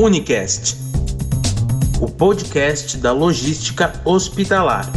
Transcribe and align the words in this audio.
Unicast, 0.00 0.76
o 2.00 2.08
podcast 2.08 2.96
da 2.98 3.10
logística 3.10 4.00
hospitalar. 4.04 4.88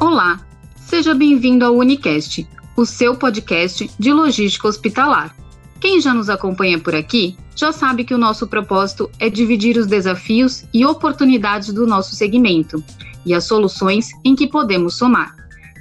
Olá, 0.00 0.40
seja 0.84 1.14
bem-vindo 1.14 1.64
ao 1.64 1.76
Unicast, 1.76 2.44
o 2.76 2.84
seu 2.84 3.14
podcast 3.14 3.88
de 3.96 4.12
logística 4.12 4.66
hospitalar. 4.66 5.36
Quem 5.78 6.00
já 6.00 6.12
nos 6.12 6.28
acompanha 6.28 6.80
por 6.80 6.96
aqui 6.96 7.36
já 7.54 7.70
sabe 7.70 8.02
que 8.02 8.12
o 8.12 8.18
nosso 8.18 8.48
propósito 8.48 9.08
é 9.20 9.30
dividir 9.30 9.76
os 9.76 9.86
desafios 9.86 10.64
e 10.74 10.84
oportunidades 10.84 11.72
do 11.72 11.86
nosso 11.86 12.16
segmento 12.16 12.82
e 13.24 13.32
as 13.32 13.44
soluções 13.44 14.08
em 14.24 14.34
que 14.34 14.48
podemos 14.48 14.96
somar. 14.96 15.32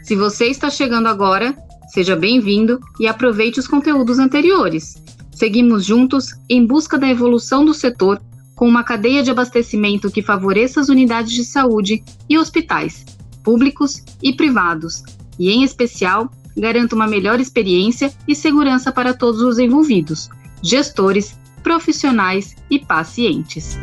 Se 0.04 0.16
você 0.16 0.46
está 0.46 0.70
chegando 0.70 1.08
agora, 1.08 1.58
seja 1.92 2.16
bem-vindo 2.16 2.80
e 3.00 3.08
aproveite 3.08 3.60
os 3.60 3.68
conteúdos 3.68 4.20
anteriores. 4.20 5.02
Seguimos 5.42 5.84
juntos 5.84 6.36
em 6.48 6.64
busca 6.64 7.00
da 7.00 7.10
evolução 7.10 7.66
do 7.66 7.74
setor 7.74 8.22
com 8.54 8.68
uma 8.68 8.84
cadeia 8.84 9.24
de 9.24 9.32
abastecimento 9.32 10.12
que 10.12 10.22
favoreça 10.22 10.80
as 10.80 10.88
unidades 10.88 11.34
de 11.34 11.44
saúde 11.44 12.04
e 12.30 12.38
hospitais, 12.38 13.04
públicos 13.44 14.04
e 14.22 14.34
privados, 14.34 15.02
e, 15.40 15.50
em 15.50 15.64
especial, 15.64 16.30
garanta 16.56 16.94
uma 16.94 17.08
melhor 17.08 17.40
experiência 17.40 18.14
e 18.28 18.36
segurança 18.36 18.92
para 18.92 19.16
todos 19.16 19.42
os 19.42 19.58
envolvidos, 19.58 20.30
gestores, 20.62 21.36
profissionais 21.64 22.56
e 22.70 22.78
pacientes. 22.78 23.80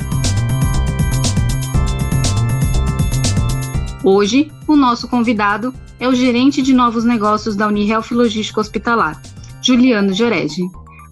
Hoje, 4.05 4.49
o 4.65 4.77
nosso 4.77 5.09
convidado 5.09 5.75
é 5.99 6.07
o 6.07 6.15
gerente 6.15 6.63
de 6.63 6.73
novos 6.73 7.03
negócios 7.03 7.57
da 7.57 7.67
Unihealth 7.67 8.13
Logística 8.13 8.61
Hospitalar, 8.61 9.21
Juliano 9.61 10.13
Gioregi. 10.13 10.63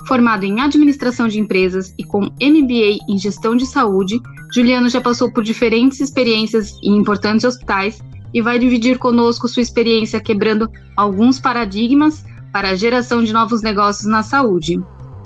Formado 0.06 0.44
em 0.44 0.60
administração 0.60 1.26
de 1.26 1.40
empresas 1.40 1.92
e 1.98 2.04
com 2.04 2.20
MBA 2.20 2.98
em 3.08 3.18
gestão 3.18 3.56
de 3.56 3.66
saúde, 3.66 4.20
Juliano 4.54 4.88
já 4.88 5.00
passou 5.00 5.32
por 5.32 5.42
diferentes 5.42 6.00
experiências 6.00 6.72
em 6.82 6.96
importantes 6.96 7.44
hospitais 7.44 8.00
e 8.32 8.40
vai 8.40 8.58
dividir 8.58 8.98
conosco 8.98 9.48
sua 9.48 9.62
experiência 9.62 10.20
quebrando 10.20 10.70
alguns 10.96 11.40
paradigmas 11.40 12.24
para 12.52 12.70
a 12.70 12.76
geração 12.76 13.22
de 13.22 13.32
novos 13.32 13.62
negócios 13.62 14.06
na 14.06 14.22
saúde. 14.22 14.80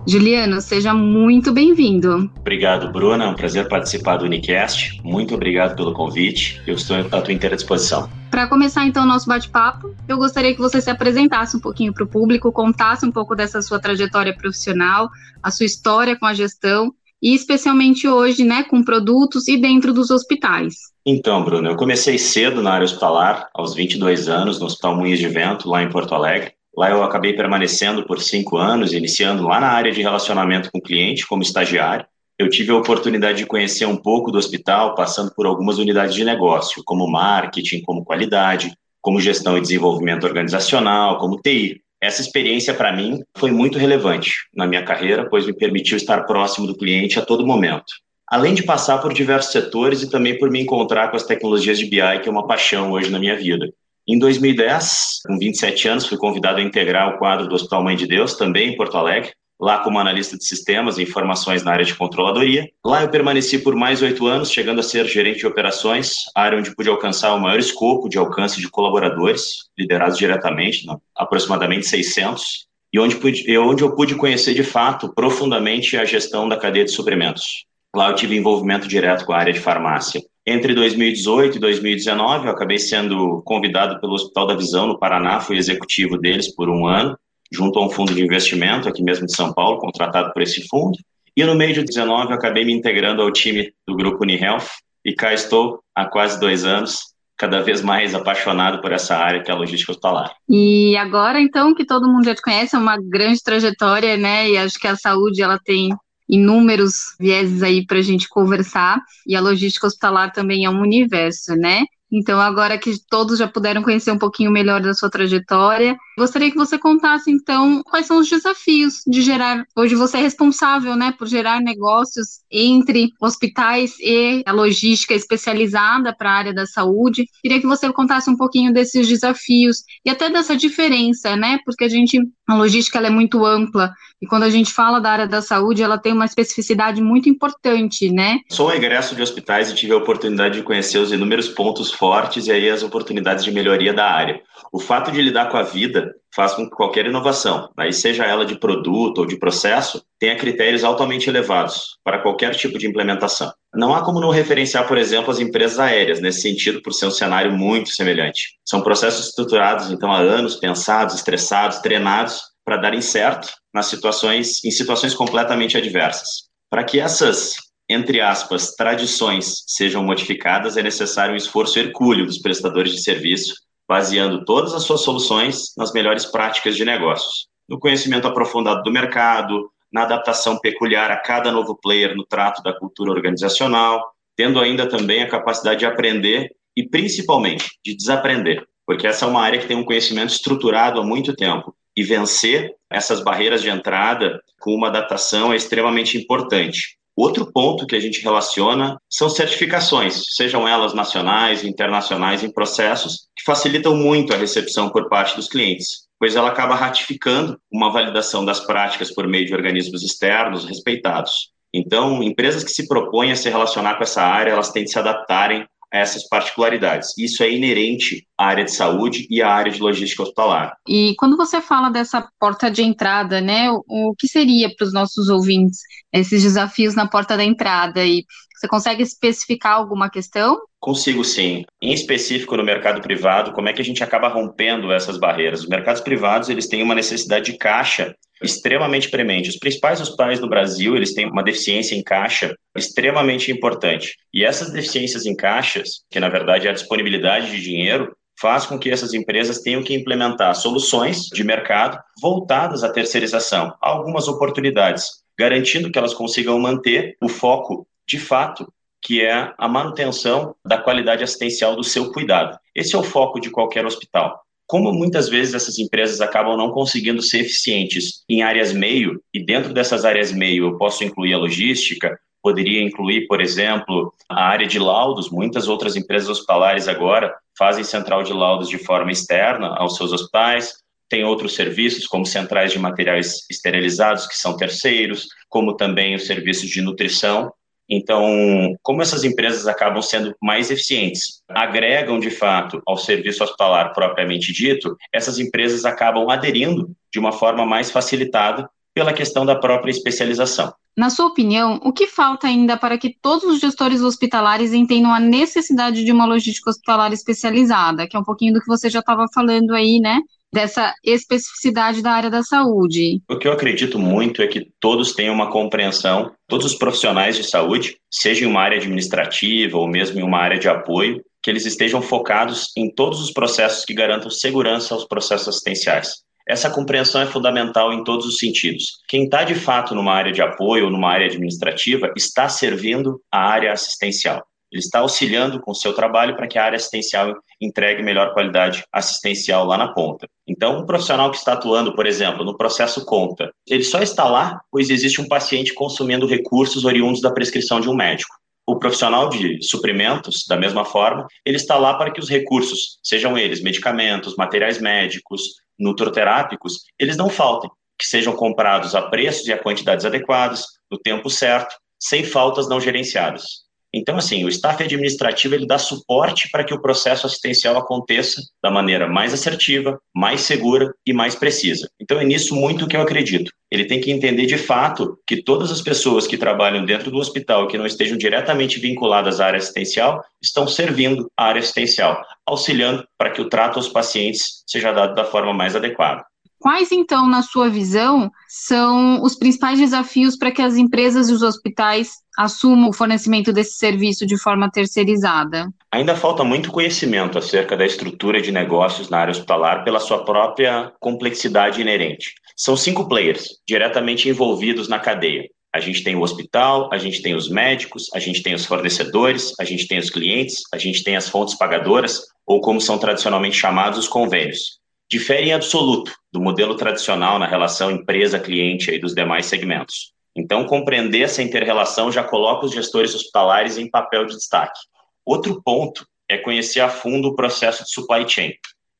Juliano, 0.06 0.60
seja 0.60 0.94
muito 0.94 1.52
bem-vindo. 1.52 2.30
Obrigado, 2.38 2.90
Bruna. 2.90 3.24
É 3.24 3.28
um 3.28 3.34
prazer 3.34 3.68
participar 3.68 4.16
do 4.16 4.24
Unicast. 4.24 5.00
Muito 5.04 5.34
obrigado 5.34 5.76
pelo 5.76 5.92
convite. 5.92 6.60
Eu 6.66 6.74
estou 6.74 6.96
à 6.96 7.20
tua 7.20 7.32
inteira 7.32 7.54
disposição. 7.54 8.08
Para 8.30 8.46
começar 8.46 8.86
então 8.86 9.02
o 9.02 9.06
nosso 9.06 9.26
bate-papo, 9.26 9.94
eu 10.08 10.16
gostaria 10.16 10.54
que 10.54 10.60
você 10.60 10.80
se 10.80 10.88
apresentasse 10.88 11.56
um 11.56 11.60
pouquinho 11.60 11.92
para 11.92 12.04
o 12.04 12.06
público, 12.06 12.52
contasse 12.52 13.04
um 13.04 13.10
pouco 13.10 13.34
dessa 13.34 13.60
sua 13.60 13.80
trajetória 13.80 14.34
profissional, 14.34 15.10
a 15.42 15.50
sua 15.50 15.66
história 15.66 16.16
com 16.16 16.26
a 16.26 16.32
gestão 16.32 16.92
e 17.22 17.34
especialmente 17.34 18.08
hoje, 18.08 18.44
né, 18.44 18.62
com 18.62 18.82
produtos 18.82 19.46
e 19.48 19.56
dentro 19.56 19.92
dos 19.92 20.10
hospitais. 20.10 20.74
Então, 21.04 21.42
Bruno, 21.44 21.68
eu 21.68 21.76
comecei 21.76 22.18
cedo 22.18 22.62
na 22.62 22.72
área 22.72 22.84
hospitalar, 22.84 23.48
aos 23.54 23.74
22 23.74 24.28
anos, 24.28 24.58
no 24.58 24.66
Hospital 24.66 24.96
Moinhos 24.96 25.18
de 25.18 25.28
Vento, 25.28 25.68
lá 25.68 25.82
em 25.82 25.90
Porto 25.90 26.14
Alegre. 26.14 26.52
Lá 26.80 26.88
eu 26.88 27.04
acabei 27.04 27.34
permanecendo 27.34 28.06
por 28.06 28.22
cinco 28.22 28.56
anos, 28.56 28.94
iniciando 28.94 29.46
lá 29.46 29.60
na 29.60 29.68
área 29.68 29.92
de 29.92 30.00
relacionamento 30.00 30.72
com 30.72 30.78
o 30.78 30.82
cliente, 30.82 31.26
como 31.26 31.42
estagiário. 31.42 32.06
Eu 32.38 32.48
tive 32.48 32.70
a 32.70 32.76
oportunidade 32.76 33.36
de 33.36 33.44
conhecer 33.44 33.84
um 33.84 33.98
pouco 33.98 34.32
do 34.32 34.38
hospital, 34.38 34.94
passando 34.94 35.30
por 35.34 35.44
algumas 35.44 35.76
unidades 35.76 36.14
de 36.14 36.24
negócio, 36.24 36.82
como 36.86 37.06
marketing, 37.06 37.82
como 37.82 38.02
qualidade, 38.02 38.72
como 39.02 39.20
gestão 39.20 39.58
e 39.58 39.60
desenvolvimento 39.60 40.24
organizacional, 40.24 41.18
como 41.18 41.38
TI. 41.42 41.82
Essa 42.00 42.22
experiência, 42.22 42.72
para 42.72 42.96
mim, 42.96 43.20
foi 43.36 43.50
muito 43.50 43.78
relevante 43.78 44.32
na 44.54 44.66
minha 44.66 44.82
carreira, 44.82 45.28
pois 45.28 45.44
me 45.44 45.52
permitiu 45.52 45.98
estar 45.98 46.22
próximo 46.22 46.66
do 46.66 46.74
cliente 46.74 47.18
a 47.18 47.22
todo 47.22 47.46
momento. 47.46 47.92
Além 48.26 48.54
de 48.54 48.62
passar 48.62 49.02
por 49.02 49.12
diversos 49.12 49.52
setores 49.52 50.00
e 50.00 50.08
também 50.08 50.38
por 50.38 50.50
me 50.50 50.62
encontrar 50.62 51.10
com 51.10 51.16
as 51.18 51.24
tecnologias 51.24 51.78
de 51.78 51.84
BI, 51.84 52.20
que 52.22 52.28
é 52.30 52.32
uma 52.32 52.46
paixão 52.46 52.92
hoje 52.92 53.10
na 53.10 53.18
minha 53.18 53.36
vida. 53.36 53.70
Em 54.12 54.18
2010, 54.18 55.20
com 55.24 55.38
27 55.38 55.86
anos, 55.86 56.04
fui 56.04 56.18
convidado 56.18 56.58
a 56.58 56.62
integrar 56.62 57.14
o 57.14 57.18
quadro 57.18 57.46
do 57.46 57.54
Hospital 57.54 57.84
Mãe 57.84 57.94
de 57.94 58.08
Deus, 58.08 58.34
também 58.34 58.70
em 58.70 58.76
Porto 58.76 58.96
Alegre, 58.96 59.30
lá 59.60 59.78
como 59.84 60.00
analista 60.00 60.36
de 60.36 60.44
sistemas 60.44 60.98
e 60.98 61.04
informações 61.04 61.62
na 61.62 61.70
área 61.70 61.84
de 61.84 61.94
controladoria. 61.94 62.68
Lá 62.84 63.02
eu 63.02 63.08
permaneci 63.08 63.60
por 63.60 63.76
mais 63.76 64.02
oito 64.02 64.26
anos, 64.26 64.50
chegando 64.50 64.80
a 64.80 64.82
ser 64.82 65.06
gerente 65.06 65.38
de 65.38 65.46
operações, 65.46 66.10
área 66.34 66.58
onde 66.58 66.74
pude 66.74 66.88
alcançar 66.88 67.32
o 67.34 67.40
maior 67.40 67.60
escopo 67.60 68.08
de 68.08 68.18
alcance 68.18 68.60
de 68.60 68.68
colaboradores, 68.68 69.68
liderados 69.78 70.18
diretamente, 70.18 70.84
aproximadamente 71.16 71.86
600, 71.86 72.66
e 72.92 72.98
onde, 72.98 73.14
pude, 73.14 73.58
onde 73.58 73.84
eu 73.84 73.94
pude 73.94 74.16
conhecer 74.16 74.54
de 74.54 74.64
fato 74.64 75.14
profundamente 75.14 75.96
a 75.96 76.04
gestão 76.04 76.48
da 76.48 76.56
cadeia 76.56 76.84
de 76.84 76.90
suprimentos. 76.90 77.64
Lá 77.94 78.08
eu 78.08 78.16
tive 78.16 78.36
envolvimento 78.36 78.88
direto 78.88 79.24
com 79.24 79.32
a 79.32 79.38
área 79.38 79.52
de 79.52 79.60
farmácia. 79.60 80.20
Entre 80.50 80.74
2018 80.74 81.58
e 81.58 81.60
2019, 81.60 82.46
eu 82.46 82.50
acabei 82.50 82.76
sendo 82.76 83.40
convidado 83.42 84.00
pelo 84.00 84.14
Hospital 84.14 84.48
da 84.48 84.56
Visão, 84.56 84.88
no 84.88 84.98
Paraná, 84.98 85.38
fui 85.38 85.56
executivo 85.56 86.18
deles 86.18 86.52
por 86.52 86.68
um 86.68 86.88
ano, 86.88 87.16
junto 87.52 87.78
a 87.78 87.86
um 87.86 87.88
fundo 87.88 88.12
de 88.12 88.20
investimento 88.20 88.88
aqui 88.88 89.00
mesmo 89.00 89.26
de 89.26 89.36
São 89.36 89.52
Paulo, 89.52 89.78
contratado 89.78 90.32
por 90.32 90.42
esse 90.42 90.66
fundo. 90.66 90.98
E 91.36 91.44
no 91.44 91.54
meio 91.54 91.72
de 91.72 91.84
2019, 91.84 92.32
eu 92.32 92.36
acabei 92.36 92.64
me 92.64 92.72
integrando 92.72 93.22
ao 93.22 93.30
time 93.30 93.72
do 93.86 93.94
Grupo 93.94 94.24
Unihealth, 94.24 94.66
e 95.04 95.14
cá 95.14 95.32
estou 95.32 95.78
há 95.94 96.04
quase 96.06 96.40
dois 96.40 96.64
anos, 96.64 96.98
cada 97.36 97.60
vez 97.60 97.80
mais 97.80 98.12
apaixonado 98.12 98.80
por 98.80 98.90
essa 98.90 99.16
área 99.16 99.44
que 99.44 99.52
é 99.52 99.54
a 99.54 99.56
logística 99.56 99.92
hospitalar. 99.92 100.34
E 100.48 100.96
agora, 100.96 101.40
então, 101.40 101.72
que 101.72 101.86
todo 101.86 102.08
mundo 102.08 102.24
já 102.24 102.34
te 102.34 102.42
conhece, 102.42 102.74
é 102.74 102.78
uma 102.80 102.98
grande 103.00 103.40
trajetória, 103.40 104.16
né? 104.16 104.50
E 104.50 104.58
acho 104.58 104.80
que 104.80 104.88
a 104.88 104.96
saúde 104.96 105.40
ela 105.40 105.60
tem 105.64 105.90
inúmeros 106.30 107.16
vieses 107.18 107.62
aí 107.62 107.84
para 107.84 107.98
a 107.98 108.02
gente 108.02 108.28
conversar, 108.28 109.02
e 109.26 109.34
a 109.34 109.40
logística 109.40 109.86
hospitalar 109.86 110.32
também 110.32 110.64
é 110.64 110.70
um 110.70 110.80
universo, 110.80 111.54
né? 111.56 111.82
Então, 112.12 112.40
agora 112.40 112.76
que 112.78 112.94
todos 113.08 113.38
já 113.38 113.46
puderam 113.46 113.82
conhecer 113.82 114.10
um 114.10 114.18
pouquinho 114.18 114.50
melhor 114.50 114.80
da 114.80 114.94
sua 114.94 115.10
trajetória, 115.10 115.96
gostaria 116.20 116.50
que 116.50 116.56
você 116.56 116.78
contasse, 116.78 117.30
então, 117.30 117.82
quais 117.82 118.06
são 118.06 118.18
os 118.18 118.28
desafios 118.28 119.00
de 119.06 119.22
gerar. 119.22 119.64
Hoje 119.74 119.94
você 119.94 120.18
é 120.18 120.20
responsável, 120.20 120.94
né, 120.94 121.14
por 121.18 121.26
gerar 121.26 121.62
negócios 121.62 122.40
entre 122.50 123.08
hospitais 123.18 123.94
e 123.98 124.42
a 124.44 124.52
logística 124.52 125.14
especializada 125.14 126.14
para 126.14 126.30
a 126.30 126.34
área 126.34 126.52
da 126.52 126.66
saúde. 126.66 127.24
Queria 127.40 127.58
que 127.58 127.66
você 127.66 127.90
contasse 127.90 128.28
um 128.28 128.36
pouquinho 128.36 128.70
desses 128.70 129.08
desafios 129.08 129.78
e 130.04 130.10
até 130.10 130.28
dessa 130.28 130.54
diferença, 130.54 131.34
né, 131.36 131.58
porque 131.64 131.84
a 131.84 131.88
gente, 131.88 132.20
a 132.46 132.54
logística 132.54 132.98
é 132.98 133.10
muito 133.10 133.46
ampla 133.46 133.90
e 134.22 134.26
quando 134.26 134.42
a 134.42 134.50
gente 134.50 134.72
fala 134.72 135.00
da 135.00 135.10
área 135.10 135.26
da 135.26 135.40
saúde, 135.40 135.82
ela 135.82 135.96
tem 135.96 136.12
uma 136.12 136.26
especificidade 136.26 137.00
muito 137.00 137.28
importante, 137.30 138.10
né? 138.10 138.40
Sou 138.50 138.68
um 138.68 138.72
egresso 138.72 139.16
de 139.16 139.22
hospitais 139.22 139.70
e 139.70 139.74
tive 139.74 139.94
a 139.94 139.96
oportunidade 139.96 140.58
de 140.58 140.62
conhecer 140.62 140.98
os 140.98 141.10
inúmeros 141.10 141.48
pontos 141.48 141.90
fortes 141.90 142.46
e 142.46 142.52
aí 142.52 142.68
as 142.68 142.82
oportunidades 142.82 143.42
de 143.42 143.50
melhoria 143.50 143.94
da 143.94 144.10
área. 144.10 144.42
O 144.70 144.78
fato 144.78 145.10
de 145.10 145.22
lidar 145.22 145.48
com 145.48 145.56
a 145.56 145.62
vida 145.62 146.09
faz 146.34 146.54
com 146.54 146.64
que 146.64 146.76
qualquer 146.76 147.06
inovação, 147.06 147.70
aí 147.76 147.92
seja 147.92 148.24
ela 148.24 148.46
de 148.46 148.58
produto 148.58 149.18
ou 149.18 149.26
de 149.26 149.36
processo, 149.36 150.02
tenha 150.18 150.36
critérios 150.36 150.84
altamente 150.84 151.28
elevados 151.28 151.98
para 152.04 152.20
qualquer 152.20 152.54
tipo 152.54 152.78
de 152.78 152.86
implementação. 152.86 153.52
Não 153.74 153.94
há 153.94 154.04
como 154.04 154.20
não 154.20 154.30
referenciar, 154.30 154.86
por 154.86 154.98
exemplo, 154.98 155.30
as 155.30 155.38
empresas 155.38 155.78
aéreas, 155.78 156.20
nesse 156.20 156.42
sentido, 156.42 156.82
por 156.82 156.92
ser 156.92 157.06
um 157.06 157.10
cenário 157.10 157.52
muito 157.52 157.90
semelhante. 157.90 158.58
São 158.64 158.82
processos 158.82 159.28
estruturados, 159.28 159.90
então, 159.90 160.12
há 160.12 160.18
anos, 160.18 160.56
pensados, 160.56 161.14
estressados, 161.14 161.78
treinados, 161.78 162.42
para 162.64 162.76
darem 162.76 163.00
certo 163.00 163.48
nas 163.72 163.86
situações, 163.86 164.64
em 164.64 164.70
situações 164.70 165.14
completamente 165.14 165.76
adversas. 165.76 166.48
Para 166.68 166.84
que 166.84 167.00
essas, 167.00 167.54
entre 167.88 168.20
aspas, 168.20 168.74
tradições 168.74 169.64
sejam 169.66 170.04
modificadas, 170.04 170.76
é 170.76 170.82
necessário 170.82 171.34
um 171.34 171.36
esforço 171.36 171.78
hercúleo 171.78 172.26
dos 172.26 172.38
prestadores 172.38 172.92
de 172.92 173.02
serviço, 173.02 173.54
baseando 173.90 174.44
todas 174.44 174.72
as 174.72 174.84
suas 174.84 175.00
soluções 175.00 175.74
nas 175.76 175.92
melhores 175.92 176.24
práticas 176.24 176.76
de 176.76 176.84
negócios, 176.84 177.48
no 177.68 177.76
conhecimento 177.76 178.28
aprofundado 178.28 178.84
do 178.84 178.92
mercado, 178.92 179.68
na 179.92 180.02
adaptação 180.02 180.60
peculiar 180.60 181.10
a 181.10 181.16
cada 181.16 181.50
novo 181.50 181.74
player 181.74 182.14
no 182.14 182.24
trato 182.24 182.62
da 182.62 182.72
cultura 182.72 183.10
organizacional, 183.10 184.00
tendo 184.36 184.60
ainda 184.60 184.88
também 184.88 185.24
a 185.24 185.28
capacidade 185.28 185.80
de 185.80 185.86
aprender 185.86 186.54
e 186.76 186.88
principalmente 186.88 187.68
de 187.84 187.96
desaprender, 187.96 188.64
porque 188.86 189.08
essa 189.08 189.24
é 189.24 189.28
uma 189.28 189.42
área 189.42 189.58
que 189.58 189.66
tem 189.66 189.76
um 189.76 189.84
conhecimento 189.84 190.30
estruturado 190.30 191.00
há 191.00 191.04
muito 191.04 191.34
tempo 191.34 191.74
e 191.96 192.04
vencer 192.04 192.72
essas 192.88 193.18
barreiras 193.18 193.60
de 193.60 193.70
entrada 193.70 194.40
com 194.60 194.72
uma 194.72 194.86
adaptação 194.86 195.52
é 195.52 195.56
extremamente 195.56 196.16
importante. 196.16 196.96
Outro 197.16 197.52
ponto 197.52 197.86
que 197.86 197.96
a 197.96 198.00
gente 198.00 198.22
relaciona 198.22 198.96
são 199.08 199.28
certificações, 199.28 200.22
sejam 200.36 200.66
elas 200.66 200.94
nacionais, 200.94 201.64
internacionais, 201.64 202.44
em 202.44 202.52
processos 202.52 203.28
que 203.40 203.44
facilitam 203.44 203.96
muito 203.96 204.34
a 204.34 204.36
recepção 204.36 204.90
por 204.90 205.08
parte 205.08 205.34
dos 205.34 205.48
clientes, 205.48 206.06
pois 206.18 206.36
ela 206.36 206.48
acaba 206.50 206.74
ratificando 206.74 207.58
uma 207.72 207.90
validação 207.90 208.44
das 208.44 208.60
práticas 208.60 209.10
por 209.10 209.26
meio 209.26 209.46
de 209.46 209.54
organismos 209.54 210.02
externos 210.02 210.66
respeitados. 210.66 211.50
Então, 211.72 212.22
empresas 212.22 212.62
que 212.62 212.70
se 212.70 212.86
propõem 212.86 213.32
a 213.32 213.36
se 213.36 213.48
relacionar 213.48 213.94
com 213.96 214.02
essa 214.02 214.22
área, 214.22 214.50
elas 214.50 214.70
têm 214.70 214.84
de 214.84 214.90
se 214.90 214.98
adaptarem 214.98 215.64
a 215.92 215.98
essas 215.98 216.28
particularidades. 216.28 217.16
Isso 217.16 217.42
é 217.42 217.50
inerente 217.50 218.26
à 218.38 218.46
área 218.46 218.64
de 218.64 218.72
saúde 218.72 219.26
e 219.30 219.40
à 219.40 219.48
área 219.48 219.72
de 219.72 219.80
logística 219.80 220.22
hospitalar. 220.22 220.76
E 220.86 221.14
quando 221.16 221.36
você 221.36 221.60
fala 221.60 221.88
dessa 221.88 222.28
porta 222.38 222.70
de 222.70 222.82
entrada, 222.82 223.40
né, 223.40 223.70
o, 223.70 223.82
o 223.88 224.14
que 224.16 224.28
seria 224.28 224.68
para 224.76 224.86
os 224.86 224.92
nossos 224.92 225.28
ouvintes 225.28 225.80
esses 226.12 226.42
desafios 226.42 226.94
na 226.94 227.08
porta 227.08 227.36
da 227.36 227.44
entrada? 227.44 228.04
E 228.04 228.24
você 228.60 228.68
consegue 228.68 229.02
especificar 229.02 229.72
alguma 229.72 230.10
questão? 230.10 230.60
Consigo 230.78 231.24
sim. 231.24 231.64
Em 231.80 231.94
específico 231.94 232.58
no 232.58 232.62
mercado 232.62 233.00
privado, 233.00 233.52
como 233.52 233.70
é 233.70 233.72
que 233.72 233.80
a 233.80 233.84
gente 233.84 234.04
acaba 234.04 234.28
rompendo 234.28 234.92
essas 234.92 235.16
barreiras? 235.16 235.60
Os 235.62 235.68
mercados 235.68 236.02
privados, 236.02 236.50
eles 236.50 236.68
têm 236.68 236.82
uma 236.82 236.94
necessidade 236.94 237.52
de 237.52 237.56
caixa 237.56 238.14
extremamente 238.42 239.08
premente. 239.08 239.48
Os 239.48 239.56
principais 239.56 239.98
hospitais 239.98 240.38
do 240.38 240.48
Brasil, 240.48 240.94
eles 240.94 241.14
têm 241.14 241.26
uma 241.26 241.42
deficiência 241.42 241.94
em 241.94 242.02
caixa 242.02 242.54
extremamente 242.76 243.50
importante. 243.50 244.14
E 244.32 244.44
essas 244.44 244.70
deficiências 244.70 245.24
em 245.24 245.34
caixas, 245.34 246.02
que 246.10 246.20
na 246.20 246.28
verdade 246.28 246.66
é 246.66 246.70
a 246.70 246.74
disponibilidade 246.74 247.50
de 247.50 247.62
dinheiro, 247.62 248.14
faz 248.38 248.66
com 248.66 248.78
que 248.78 248.90
essas 248.90 249.14
empresas 249.14 249.60
tenham 249.60 249.82
que 249.82 249.94
implementar 249.94 250.54
soluções 250.54 251.28
de 251.32 251.42
mercado 251.44 251.98
voltadas 252.20 252.84
à 252.84 252.92
terceirização, 252.92 253.72
algumas 253.80 254.28
oportunidades, 254.28 255.06
garantindo 255.38 255.90
que 255.90 255.98
elas 255.98 256.12
consigam 256.12 256.58
manter 256.58 257.16
o 257.22 257.28
foco 257.28 257.86
de 258.10 258.18
fato 258.18 258.66
que 259.00 259.22
é 259.22 259.54
a 259.56 259.68
manutenção 259.68 260.54
da 260.66 260.76
qualidade 260.76 261.22
assistencial 261.22 261.76
do 261.76 261.84
seu 261.84 262.12
cuidado. 262.12 262.58
Esse 262.74 262.96
é 262.96 262.98
o 262.98 263.04
foco 263.04 263.40
de 263.40 263.50
qualquer 263.50 263.86
hospital. 263.86 264.42
Como 264.66 264.92
muitas 264.92 265.28
vezes 265.28 265.54
essas 265.54 265.78
empresas 265.78 266.20
acabam 266.20 266.56
não 266.56 266.72
conseguindo 266.72 267.22
ser 267.22 267.40
eficientes 267.40 268.24
em 268.28 268.42
áreas 268.42 268.72
meio, 268.72 269.22
e 269.32 269.44
dentro 269.44 269.72
dessas 269.72 270.04
áreas 270.04 270.32
meio 270.32 270.66
eu 270.66 270.76
posso 270.76 271.04
incluir 271.04 271.34
a 271.34 271.38
logística, 271.38 272.18
poderia 272.42 272.82
incluir, 272.82 273.26
por 273.28 273.40
exemplo, 273.40 274.12
a 274.28 274.44
área 274.44 274.66
de 274.66 274.78
laudos. 274.78 275.30
Muitas 275.30 275.68
outras 275.68 275.96
empresas 275.96 276.28
hospitalares 276.28 276.88
agora 276.88 277.32
fazem 277.56 277.84
central 277.84 278.22
de 278.24 278.32
laudos 278.32 278.68
de 278.68 278.78
forma 278.78 279.12
externa 279.12 279.68
aos 279.76 279.96
seus 279.96 280.12
hospitais. 280.12 280.74
Tem 281.08 281.24
outros 281.24 281.54
serviços, 281.54 282.06
como 282.06 282.26
centrais 282.26 282.72
de 282.72 282.78
materiais 282.78 283.46
esterilizados, 283.50 284.26
que 284.26 284.36
são 284.36 284.56
terceiros, 284.56 285.26
como 285.48 285.76
também 285.76 286.14
os 286.14 286.26
serviços 286.26 286.68
de 286.70 286.80
nutrição, 286.80 287.52
então, 287.90 288.76
como 288.82 289.02
essas 289.02 289.24
empresas 289.24 289.66
acabam 289.66 290.00
sendo 290.00 290.32
mais 290.40 290.70
eficientes, 290.70 291.42
agregam 291.48 292.20
de 292.20 292.30
fato 292.30 292.80
ao 292.86 292.96
serviço 292.96 293.42
hospitalar 293.42 293.92
propriamente 293.92 294.52
dito, 294.52 294.96
essas 295.12 295.40
empresas 295.40 295.84
acabam 295.84 296.30
aderindo 296.30 296.90
de 297.12 297.18
uma 297.18 297.32
forma 297.32 297.66
mais 297.66 297.90
facilitada 297.90 298.70
pela 298.94 299.12
questão 299.12 299.44
da 299.44 299.56
própria 299.56 299.90
especialização. 299.90 300.72
Na 300.96 301.10
sua 301.10 301.26
opinião, 301.26 301.80
o 301.84 301.92
que 301.92 302.06
falta 302.06 302.46
ainda 302.46 302.76
para 302.76 302.98
que 302.98 303.16
todos 303.22 303.44
os 303.44 303.60
gestores 303.60 304.02
hospitalares 304.02 304.72
entendam 304.72 305.12
a 305.12 305.20
necessidade 305.20 306.04
de 306.04 306.12
uma 306.12 306.26
logística 306.26 306.70
hospitalar 306.70 307.12
especializada, 307.12 308.06
que 308.06 308.16
é 308.16 308.20
um 308.20 308.24
pouquinho 308.24 308.54
do 308.54 308.60
que 308.60 308.66
você 308.66 308.90
já 308.90 309.00
estava 309.00 309.26
falando 309.32 309.72
aí, 309.72 310.00
né? 310.00 310.20
Dessa 310.52 310.92
especificidade 311.04 312.02
da 312.02 312.12
área 312.12 312.30
da 312.30 312.42
saúde? 312.42 313.20
O 313.28 313.38
que 313.38 313.46
eu 313.46 313.52
acredito 313.52 313.98
muito 313.98 314.42
é 314.42 314.46
que 314.46 314.68
todos 314.80 315.12
tenham 315.12 315.34
uma 315.34 315.50
compreensão, 315.50 316.32
todos 316.48 316.66
os 316.66 316.74
profissionais 316.74 317.36
de 317.36 317.44
saúde, 317.44 317.96
seja 318.10 318.44
em 318.44 318.48
uma 318.48 318.60
área 318.60 318.78
administrativa 318.78 319.78
ou 319.78 319.88
mesmo 319.88 320.18
em 320.18 320.22
uma 320.22 320.38
área 320.38 320.58
de 320.58 320.68
apoio, 320.68 321.22
que 321.42 321.50
eles 321.50 321.64
estejam 321.64 322.02
focados 322.02 322.70
em 322.76 322.92
todos 322.92 323.20
os 323.20 323.32
processos 323.32 323.84
que 323.84 323.94
garantam 323.94 324.30
segurança 324.30 324.94
aos 324.94 325.06
processos 325.06 325.48
assistenciais. 325.48 326.22
Essa 326.46 326.68
compreensão 326.68 327.20
é 327.20 327.26
fundamental 327.26 327.92
em 327.92 328.02
todos 328.02 328.26
os 328.26 328.38
sentidos. 328.38 328.98
Quem 329.08 329.24
está 329.24 329.44
de 329.44 329.54
fato 329.54 329.94
numa 329.94 330.12
área 330.12 330.32
de 330.32 330.42
apoio 330.42 330.86
ou 330.86 330.90
numa 330.90 331.10
área 331.10 331.26
administrativa 331.26 332.12
está 332.16 332.48
servindo 332.48 333.20
a 333.30 333.38
área 333.38 333.72
assistencial. 333.72 334.42
Ele 334.70 334.80
está 334.80 335.00
auxiliando 335.00 335.60
com 335.60 335.72
o 335.72 335.74
seu 335.74 335.92
trabalho 335.92 336.36
para 336.36 336.46
que 336.46 336.58
a 336.58 336.64
área 336.64 336.76
assistencial 336.76 337.34
entregue 337.60 338.02
melhor 338.02 338.32
qualidade 338.32 338.84
assistencial 338.92 339.66
lá 339.66 339.76
na 339.76 339.92
ponta. 339.92 340.28
Então, 340.46 340.78
um 340.78 340.86
profissional 340.86 341.30
que 341.30 341.36
está 341.36 341.52
atuando, 341.52 341.94
por 341.94 342.06
exemplo, 342.06 342.44
no 342.44 342.56
processo 342.56 343.04
conta, 343.04 343.52
ele 343.68 343.84
só 343.84 344.00
está 344.00 344.24
lá 344.24 344.60
pois 344.70 344.90
existe 344.90 345.20
um 345.20 345.28
paciente 345.28 345.74
consumindo 345.74 346.26
recursos 346.26 346.84
oriundos 346.84 347.20
da 347.20 347.32
prescrição 347.32 347.80
de 347.80 347.88
um 347.88 347.94
médico. 347.94 348.34
O 348.66 348.78
profissional 348.78 349.28
de 349.28 349.58
suprimentos, 349.62 350.44
da 350.48 350.56
mesma 350.56 350.84
forma, 350.84 351.26
ele 351.44 351.56
está 351.56 351.76
lá 351.76 351.94
para 351.94 352.10
que 352.10 352.20
os 352.20 352.28
recursos, 352.28 352.98
sejam 353.02 353.36
eles 353.36 353.62
medicamentos, 353.62 354.36
materiais 354.36 354.80
médicos, 354.80 355.54
nutroterápicos, 355.78 356.84
eles 356.98 357.16
não 357.16 357.28
faltem, 357.28 357.70
que 357.98 358.06
sejam 358.06 358.34
comprados 358.34 358.94
a 358.94 359.02
preços 359.02 359.46
e 359.48 359.52
a 359.52 359.58
quantidades 359.58 360.04
adequadas, 360.04 360.64
no 360.90 360.98
tempo 360.98 361.28
certo, 361.28 361.74
sem 361.98 362.24
faltas 362.24 362.68
não 362.68 362.80
gerenciadas. 362.80 363.69
Então, 363.92 364.16
assim, 364.16 364.44
o 364.44 364.48
staff 364.48 364.82
administrativo 364.82 365.54
ele 365.54 365.66
dá 365.66 365.78
suporte 365.78 366.48
para 366.50 366.64
que 366.64 366.72
o 366.72 366.80
processo 366.80 367.26
assistencial 367.26 367.76
aconteça 367.76 368.40
da 368.62 368.70
maneira 368.70 369.08
mais 369.08 369.34
assertiva, 369.34 370.00
mais 370.14 370.42
segura 370.42 370.94
e 371.04 371.12
mais 371.12 371.34
precisa. 371.34 371.88
Então, 372.00 372.20
é 372.20 372.24
nisso 372.24 372.54
muito 372.54 372.86
que 372.86 372.96
eu 372.96 373.00
acredito. 373.00 373.50
Ele 373.70 373.84
tem 373.84 374.00
que 374.00 374.10
entender 374.10 374.46
de 374.46 374.58
fato 374.58 375.18
que 375.26 375.42
todas 375.42 375.70
as 375.70 375.80
pessoas 375.80 376.26
que 376.26 376.38
trabalham 376.38 376.84
dentro 376.84 377.10
do 377.10 377.18
hospital 377.18 377.66
que 377.68 377.78
não 377.78 377.86
estejam 377.86 378.16
diretamente 378.16 378.78
vinculadas 378.78 379.40
à 379.40 379.46
área 379.46 379.58
assistencial 379.58 380.22
estão 380.42 380.66
servindo 380.66 381.30
a 381.36 381.46
área 381.46 381.60
assistencial, 381.60 382.20
auxiliando 382.46 383.06
para 383.18 383.30
que 383.30 383.40
o 383.40 383.48
trato 383.48 383.78
aos 383.78 383.88
pacientes 383.88 384.62
seja 384.66 384.92
dado 384.92 385.14
da 385.14 385.24
forma 385.24 385.52
mais 385.52 385.74
adequada. 385.74 386.24
Quais, 386.60 386.92
então, 386.92 387.26
na 387.26 387.40
sua 387.40 387.70
visão, 387.70 388.30
são 388.46 389.22
os 389.22 389.34
principais 389.34 389.78
desafios 389.78 390.36
para 390.36 390.50
que 390.50 390.60
as 390.60 390.76
empresas 390.76 391.30
e 391.30 391.32
os 391.32 391.42
hospitais 391.42 392.10
assumam 392.40 392.88
o 392.88 392.92
fornecimento 392.92 393.52
desse 393.52 393.76
serviço 393.76 394.24
de 394.24 394.38
forma 394.38 394.70
terceirizada? 394.70 395.68
Ainda 395.92 396.16
falta 396.16 396.42
muito 396.42 396.72
conhecimento 396.72 397.36
acerca 397.36 397.76
da 397.76 397.84
estrutura 397.84 398.40
de 398.40 398.50
negócios 398.50 399.10
na 399.10 399.18
área 399.18 399.32
hospitalar 399.32 399.84
pela 399.84 400.00
sua 400.00 400.24
própria 400.24 400.90
complexidade 400.98 401.82
inerente. 401.82 402.32
São 402.56 402.78
cinco 402.78 403.06
players 403.06 403.60
diretamente 403.68 404.26
envolvidos 404.26 404.88
na 404.88 404.98
cadeia. 404.98 405.48
A 405.70 405.80
gente 405.80 406.02
tem 406.02 406.16
o 406.16 406.22
hospital, 406.22 406.88
a 406.90 406.96
gente 406.96 407.20
tem 407.20 407.34
os 407.34 407.48
médicos, 407.48 408.08
a 408.14 408.18
gente 408.18 408.42
tem 408.42 408.54
os 408.54 408.64
fornecedores, 408.64 409.52
a 409.60 409.64
gente 409.64 409.86
tem 409.86 409.98
os 409.98 410.08
clientes, 410.08 410.62
a 410.72 410.78
gente 410.78 411.04
tem 411.04 411.16
as 411.16 411.28
fontes 411.28 411.56
pagadoras, 411.56 412.22
ou 412.46 412.60
como 412.60 412.80
são 412.80 412.98
tradicionalmente 412.98 413.56
chamados, 413.56 413.98
os 413.98 414.08
convênios 414.08 414.80
difere 415.10 415.48
em 415.48 415.52
absoluto 415.52 416.12
do 416.32 416.40
modelo 416.40 416.76
tradicional 416.76 417.36
na 417.36 417.46
relação 417.46 417.90
empresa-cliente 417.90 418.92
e 418.92 418.98
dos 419.00 419.12
demais 419.12 419.46
segmentos. 419.46 420.12
Então, 420.36 420.64
compreender 420.64 421.22
essa 421.22 421.42
interrelação 421.42 422.10
já 422.10 422.22
coloca 422.22 422.66
os 422.66 422.72
gestores 422.72 423.14
hospitalares 423.14 423.76
em 423.76 423.90
papel 423.90 424.26
de 424.26 424.36
destaque. 424.36 424.78
Outro 425.24 425.60
ponto 425.62 426.06
é 426.28 426.38
conhecer 426.38 426.80
a 426.80 426.88
fundo 426.88 427.28
o 427.28 427.36
processo 427.36 427.84
de 427.84 427.90
supply 427.90 428.28
chain. 428.28 428.52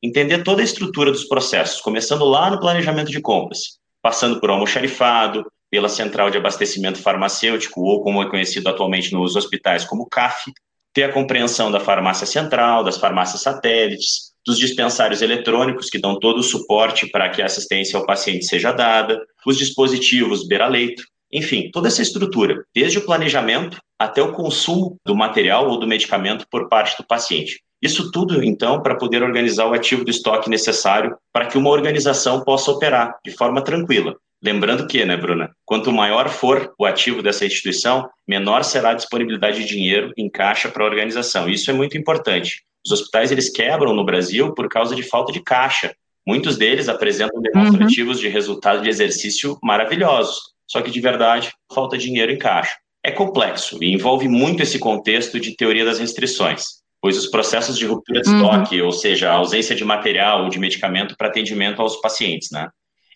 Entender 0.03 0.43
toda 0.43 0.61
a 0.61 0.65
estrutura 0.65 1.11
dos 1.11 1.25
processos, 1.25 1.79
começando 1.79 2.25
lá 2.25 2.49
no 2.49 2.59
planejamento 2.59 3.11
de 3.11 3.21
compras, 3.21 3.79
passando 4.01 4.39
por 4.39 4.49
almoxarifado, 4.49 5.45
pela 5.69 5.87
central 5.87 6.29
de 6.29 6.37
abastecimento 6.37 7.01
farmacêutico, 7.01 7.81
ou 7.81 8.03
como 8.03 8.21
é 8.21 8.29
conhecido 8.29 8.67
atualmente 8.67 9.13
nos 9.13 9.37
hospitais 9.37 9.85
como 9.85 10.09
CAF, 10.09 10.51
ter 10.93 11.03
a 11.03 11.13
compreensão 11.13 11.71
da 11.71 11.79
farmácia 11.79 12.27
central, 12.27 12.83
das 12.83 12.97
farmácias 12.97 13.41
satélites, 13.41 14.31
dos 14.45 14.57
dispensários 14.57 15.21
eletrônicos, 15.21 15.89
que 15.89 15.99
dão 15.99 16.19
todo 16.19 16.39
o 16.39 16.43
suporte 16.43 17.07
para 17.07 17.29
que 17.29 17.41
a 17.41 17.45
assistência 17.45 17.97
ao 17.97 18.05
paciente 18.05 18.45
seja 18.45 18.73
dada, 18.73 19.21
os 19.45 19.57
dispositivos 19.57 20.45
beira-leito, 20.45 21.03
enfim, 21.31 21.69
toda 21.71 21.87
essa 21.87 22.01
estrutura, 22.01 22.63
desde 22.75 22.97
o 22.97 23.05
planejamento 23.05 23.79
até 23.99 24.21
o 24.21 24.31
consumo 24.31 24.97
do 25.05 25.15
material 25.15 25.69
ou 25.69 25.79
do 25.79 25.87
medicamento 25.87 26.45
por 26.49 26.67
parte 26.67 26.97
do 26.97 27.05
paciente. 27.05 27.61
Isso 27.81 28.11
tudo, 28.11 28.43
então, 28.43 28.81
para 28.81 28.95
poder 28.95 29.23
organizar 29.23 29.65
o 29.65 29.73
ativo 29.73 30.05
do 30.05 30.11
estoque 30.11 30.49
necessário 30.49 31.15
para 31.33 31.47
que 31.47 31.57
uma 31.57 31.69
organização 31.69 32.43
possa 32.43 32.69
operar 32.69 33.17
de 33.25 33.31
forma 33.31 33.63
tranquila. 33.63 34.15
Lembrando 34.43 34.87
que, 34.87 35.03
né, 35.05 35.15
Bruna, 35.15 35.51
quanto 35.65 35.91
maior 35.91 36.29
for 36.29 36.73
o 36.77 36.85
ativo 36.85 37.21
dessa 37.21 37.45
instituição, 37.45 38.09
menor 38.27 38.63
será 38.63 38.91
a 38.91 38.95
disponibilidade 38.95 39.59
de 39.59 39.67
dinheiro 39.67 40.11
em 40.17 40.29
caixa 40.29 40.69
para 40.69 40.83
a 40.83 40.87
organização. 40.87 41.47
Isso 41.47 41.69
é 41.69 41.73
muito 41.73 41.97
importante. 41.97 42.63
Os 42.85 42.91
hospitais 42.91 43.31
eles 43.31 43.51
quebram 43.51 43.93
no 43.93 44.03
Brasil 44.03 44.53
por 44.53 44.67
causa 44.67 44.95
de 44.95 45.03
falta 45.03 45.31
de 45.31 45.41
caixa. 45.41 45.93
Muitos 46.25 46.57
deles 46.57 46.89
apresentam 46.89 47.37
uhum. 47.37 47.43
demonstrativos 47.43 48.17
uhum. 48.17 48.21
de 48.23 48.29
resultado 48.29 48.81
de 48.81 48.89
exercício 48.89 49.57
maravilhosos, 49.61 50.39
só 50.71 50.81
que 50.81 50.89
de 50.89 51.01
verdade 51.01 51.51
falta 51.73 51.97
dinheiro 51.97 52.31
em 52.31 52.37
caixa. 52.37 52.77
É 53.03 53.11
complexo 53.11 53.83
e 53.83 53.91
envolve 53.91 54.29
muito 54.29 54.63
esse 54.63 54.79
contexto 54.79 55.37
de 55.37 55.53
teoria 55.53 55.83
das 55.83 55.99
restrições, 55.99 56.63
pois 57.01 57.17
os 57.17 57.27
processos 57.27 57.77
de 57.77 57.85
ruptura 57.85 58.21
de 58.21 58.29
uhum. 58.29 58.37
estoque, 58.37 58.81
ou 58.81 58.91
seja, 58.93 59.29
a 59.29 59.33
ausência 59.33 59.75
de 59.75 59.83
material 59.83 60.43
ou 60.43 60.49
de 60.49 60.59
medicamento 60.59 61.15
para 61.17 61.27
atendimento 61.27 61.81
aos 61.81 61.97
pacientes, 61.99 62.49
né? 62.51 62.69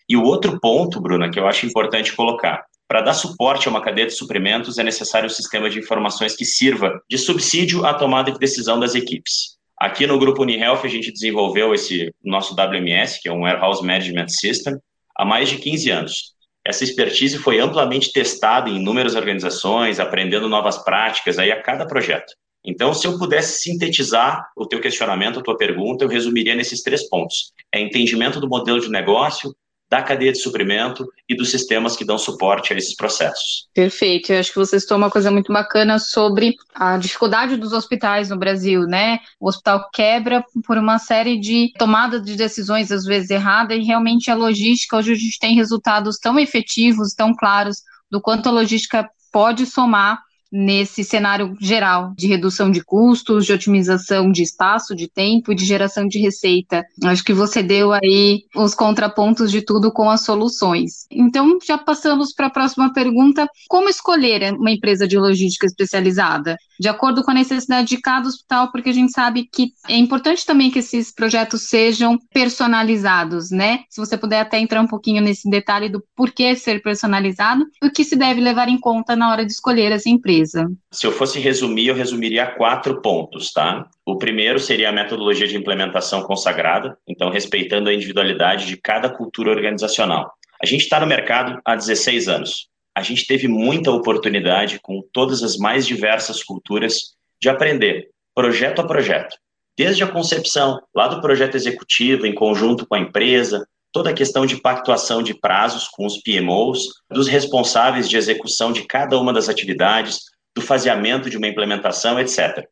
E 0.06 0.16
o 0.16 0.22
outro 0.22 0.60
ponto, 0.60 1.00
Bruna, 1.00 1.30
que 1.30 1.38
eu 1.38 1.46
acho 1.46 1.64
importante 1.64 2.14
colocar, 2.14 2.64
para 2.86 3.00
dar 3.00 3.14
suporte 3.14 3.66
a 3.66 3.70
uma 3.70 3.80
cadeia 3.80 4.06
de 4.06 4.12
suprimentos, 4.12 4.78
é 4.78 4.82
necessário 4.82 5.26
um 5.26 5.30
sistema 5.30 5.70
de 5.70 5.78
informações 5.78 6.36
que 6.36 6.44
sirva 6.44 7.00
de 7.08 7.16
subsídio 7.16 7.86
à 7.86 7.94
tomada 7.94 8.30
de 8.30 8.38
decisão 8.38 8.78
das 8.78 8.94
equipes. 8.94 9.56
Aqui 9.80 10.06
no 10.06 10.18
grupo 10.18 10.42
UniHealth 10.42 10.84
a 10.84 10.88
gente 10.88 11.10
desenvolveu 11.10 11.74
esse 11.74 12.12
nosso 12.22 12.54
WMS, 12.54 13.20
que 13.20 13.28
é 13.28 13.32
um 13.32 13.40
Warehouse 13.40 13.84
Management 13.84 14.28
System, 14.28 14.76
há 15.16 15.24
mais 15.24 15.48
de 15.48 15.56
15 15.56 15.90
anos. 15.90 16.35
Essa 16.66 16.82
expertise 16.82 17.38
foi 17.38 17.60
amplamente 17.60 18.12
testada 18.12 18.68
em 18.68 18.76
inúmeras 18.76 19.14
organizações, 19.14 20.00
aprendendo 20.00 20.48
novas 20.48 20.76
práticas 20.78 21.38
aí 21.38 21.52
a 21.52 21.62
cada 21.62 21.86
projeto. 21.86 22.32
Então, 22.64 22.92
se 22.92 23.06
eu 23.06 23.16
pudesse 23.16 23.62
sintetizar 23.62 24.44
o 24.56 24.66
teu 24.66 24.80
questionamento, 24.80 25.38
a 25.38 25.42
tua 25.42 25.56
pergunta, 25.56 26.04
eu 26.04 26.08
resumiria 26.08 26.56
nesses 26.56 26.82
três 26.82 27.08
pontos. 27.08 27.52
É 27.72 27.80
entendimento 27.80 28.40
do 28.40 28.48
modelo 28.48 28.80
de 28.80 28.90
negócio, 28.90 29.54
da 29.88 30.02
cadeia 30.02 30.32
de 30.32 30.40
suprimento 30.40 31.06
e 31.28 31.36
dos 31.36 31.50
sistemas 31.50 31.96
que 31.96 32.04
dão 32.04 32.18
suporte 32.18 32.72
a 32.72 32.76
esses 32.76 32.94
processos. 32.94 33.68
Perfeito. 33.72 34.32
Eu 34.32 34.40
acho 34.40 34.52
que 34.52 34.58
você 34.58 34.80
citou 34.80 34.96
uma 34.96 35.10
coisa 35.10 35.30
muito 35.30 35.52
bacana 35.52 35.98
sobre 35.98 36.56
a 36.74 36.96
dificuldade 36.96 37.56
dos 37.56 37.72
hospitais 37.72 38.28
no 38.28 38.36
Brasil, 38.36 38.82
né? 38.82 39.20
O 39.38 39.48
hospital 39.48 39.88
quebra 39.92 40.44
por 40.66 40.76
uma 40.76 40.98
série 40.98 41.38
de 41.38 41.72
tomadas 41.78 42.22
de 42.22 42.34
decisões, 42.34 42.90
às 42.90 43.04
vezes 43.04 43.30
erradas, 43.30 43.78
e 43.78 43.82
realmente 43.82 44.30
a 44.30 44.34
logística, 44.34 44.96
hoje 44.96 45.12
a 45.12 45.16
gente 45.16 45.38
tem 45.38 45.54
resultados 45.54 46.18
tão 46.18 46.38
efetivos, 46.38 47.14
tão 47.14 47.34
claros 47.34 47.82
do 48.10 48.20
quanto 48.20 48.48
a 48.48 48.52
logística 48.52 49.08
pode 49.32 49.66
somar 49.66 50.25
nesse 50.52 51.02
cenário 51.04 51.54
geral 51.60 52.12
de 52.16 52.26
redução 52.26 52.70
de 52.70 52.82
custos, 52.82 53.44
de 53.44 53.52
otimização 53.52 54.30
de 54.30 54.42
espaço, 54.42 54.94
de 54.94 55.08
tempo 55.08 55.52
e 55.52 55.54
de 55.54 55.64
geração 55.64 56.06
de 56.06 56.18
receita. 56.18 56.84
Acho 57.04 57.24
que 57.24 57.32
você 57.32 57.62
deu 57.62 57.92
aí 57.92 58.44
os 58.54 58.74
contrapontos 58.74 59.50
de 59.50 59.62
tudo 59.62 59.92
com 59.92 60.08
as 60.08 60.24
soluções. 60.24 61.06
Então, 61.10 61.58
já 61.64 61.76
passamos 61.76 62.32
para 62.32 62.46
a 62.46 62.50
próxima 62.50 62.92
pergunta: 62.92 63.48
como 63.68 63.88
escolher 63.88 64.54
uma 64.54 64.70
empresa 64.70 65.06
de 65.06 65.18
logística 65.18 65.66
especializada? 65.66 66.56
De 66.78 66.88
acordo 66.88 67.22
com 67.22 67.30
a 67.30 67.34
necessidade 67.34 67.88
de 67.88 68.00
cada 68.00 68.28
hospital, 68.28 68.70
porque 68.70 68.90
a 68.90 68.92
gente 68.92 69.12
sabe 69.12 69.48
que 69.50 69.72
é 69.88 69.96
importante 69.96 70.44
também 70.44 70.70
que 70.70 70.78
esses 70.78 71.12
projetos 71.12 71.68
sejam 71.68 72.18
personalizados, 72.32 73.50
né? 73.50 73.80
Se 73.88 74.00
você 74.00 74.16
puder 74.16 74.40
até 74.40 74.58
entrar 74.58 74.80
um 74.80 74.86
pouquinho 74.86 75.22
nesse 75.22 75.48
detalhe 75.48 75.88
do 75.88 76.02
porquê 76.14 76.54
ser 76.54 76.82
personalizado, 76.82 77.64
o 77.82 77.90
que 77.90 78.04
se 78.04 78.16
deve 78.16 78.40
levar 78.40 78.68
em 78.68 78.78
conta 78.78 79.16
na 79.16 79.30
hora 79.30 79.44
de 79.44 79.52
escolher 79.52 79.92
essa 79.92 80.08
empresa? 80.08 80.70
Se 80.90 81.06
eu 81.06 81.12
fosse 81.12 81.38
resumir, 81.38 81.88
eu 81.88 81.94
resumiria 81.94 82.46
quatro 82.46 83.00
pontos, 83.00 83.52
tá? 83.52 83.88
O 84.04 84.16
primeiro 84.16 84.58
seria 84.58 84.90
a 84.90 84.92
metodologia 84.92 85.46
de 85.46 85.56
implementação 85.56 86.22
consagrada, 86.22 86.96
então 87.08 87.30
respeitando 87.30 87.88
a 87.88 87.94
individualidade 87.94 88.66
de 88.66 88.76
cada 88.76 89.08
cultura 89.08 89.50
organizacional. 89.50 90.32
A 90.62 90.66
gente 90.66 90.82
está 90.82 91.00
no 91.00 91.06
mercado 91.06 91.60
há 91.64 91.74
16 91.74 92.28
anos. 92.28 92.68
A 92.96 93.02
gente 93.02 93.26
teve 93.26 93.46
muita 93.46 93.90
oportunidade 93.90 94.80
com 94.80 95.02
todas 95.12 95.42
as 95.42 95.58
mais 95.58 95.86
diversas 95.86 96.42
culturas 96.42 97.14
de 97.38 97.46
aprender, 97.46 98.08
projeto 98.34 98.80
a 98.80 98.86
projeto. 98.86 99.36
Desde 99.76 100.02
a 100.02 100.10
concepção, 100.10 100.80
lá 100.94 101.06
do 101.06 101.20
projeto 101.20 101.56
executivo, 101.56 102.24
em 102.24 102.34
conjunto 102.34 102.86
com 102.86 102.94
a 102.94 102.98
empresa, 102.98 103.68
toda 103.92 104.08
a 104.08 104.14
questão 104.14 104.46
de 104.46 104.62
pactuação 104.62 105.22
de 105.22 105.38
prazos 105.38 105.88
com 105.88 106.06
os 106.06 106.22
PMOs, 106.22 106.86
dos 107.10 107.28
responsáveis 107.28 108.08
de 108.08 108.16
execução 108.16 108.72
de 108.72 108.86
cada 108.86 109.18
uma 109.18 109.30
das 109.30 109.50
atividades, 109.50 110.20
do 110.54 110.62
faseamento 110.62 111.28
de 111.28 111.36
uma 111.36 111.48
implementação, 111.48 112.18
etc. 112.18 112.66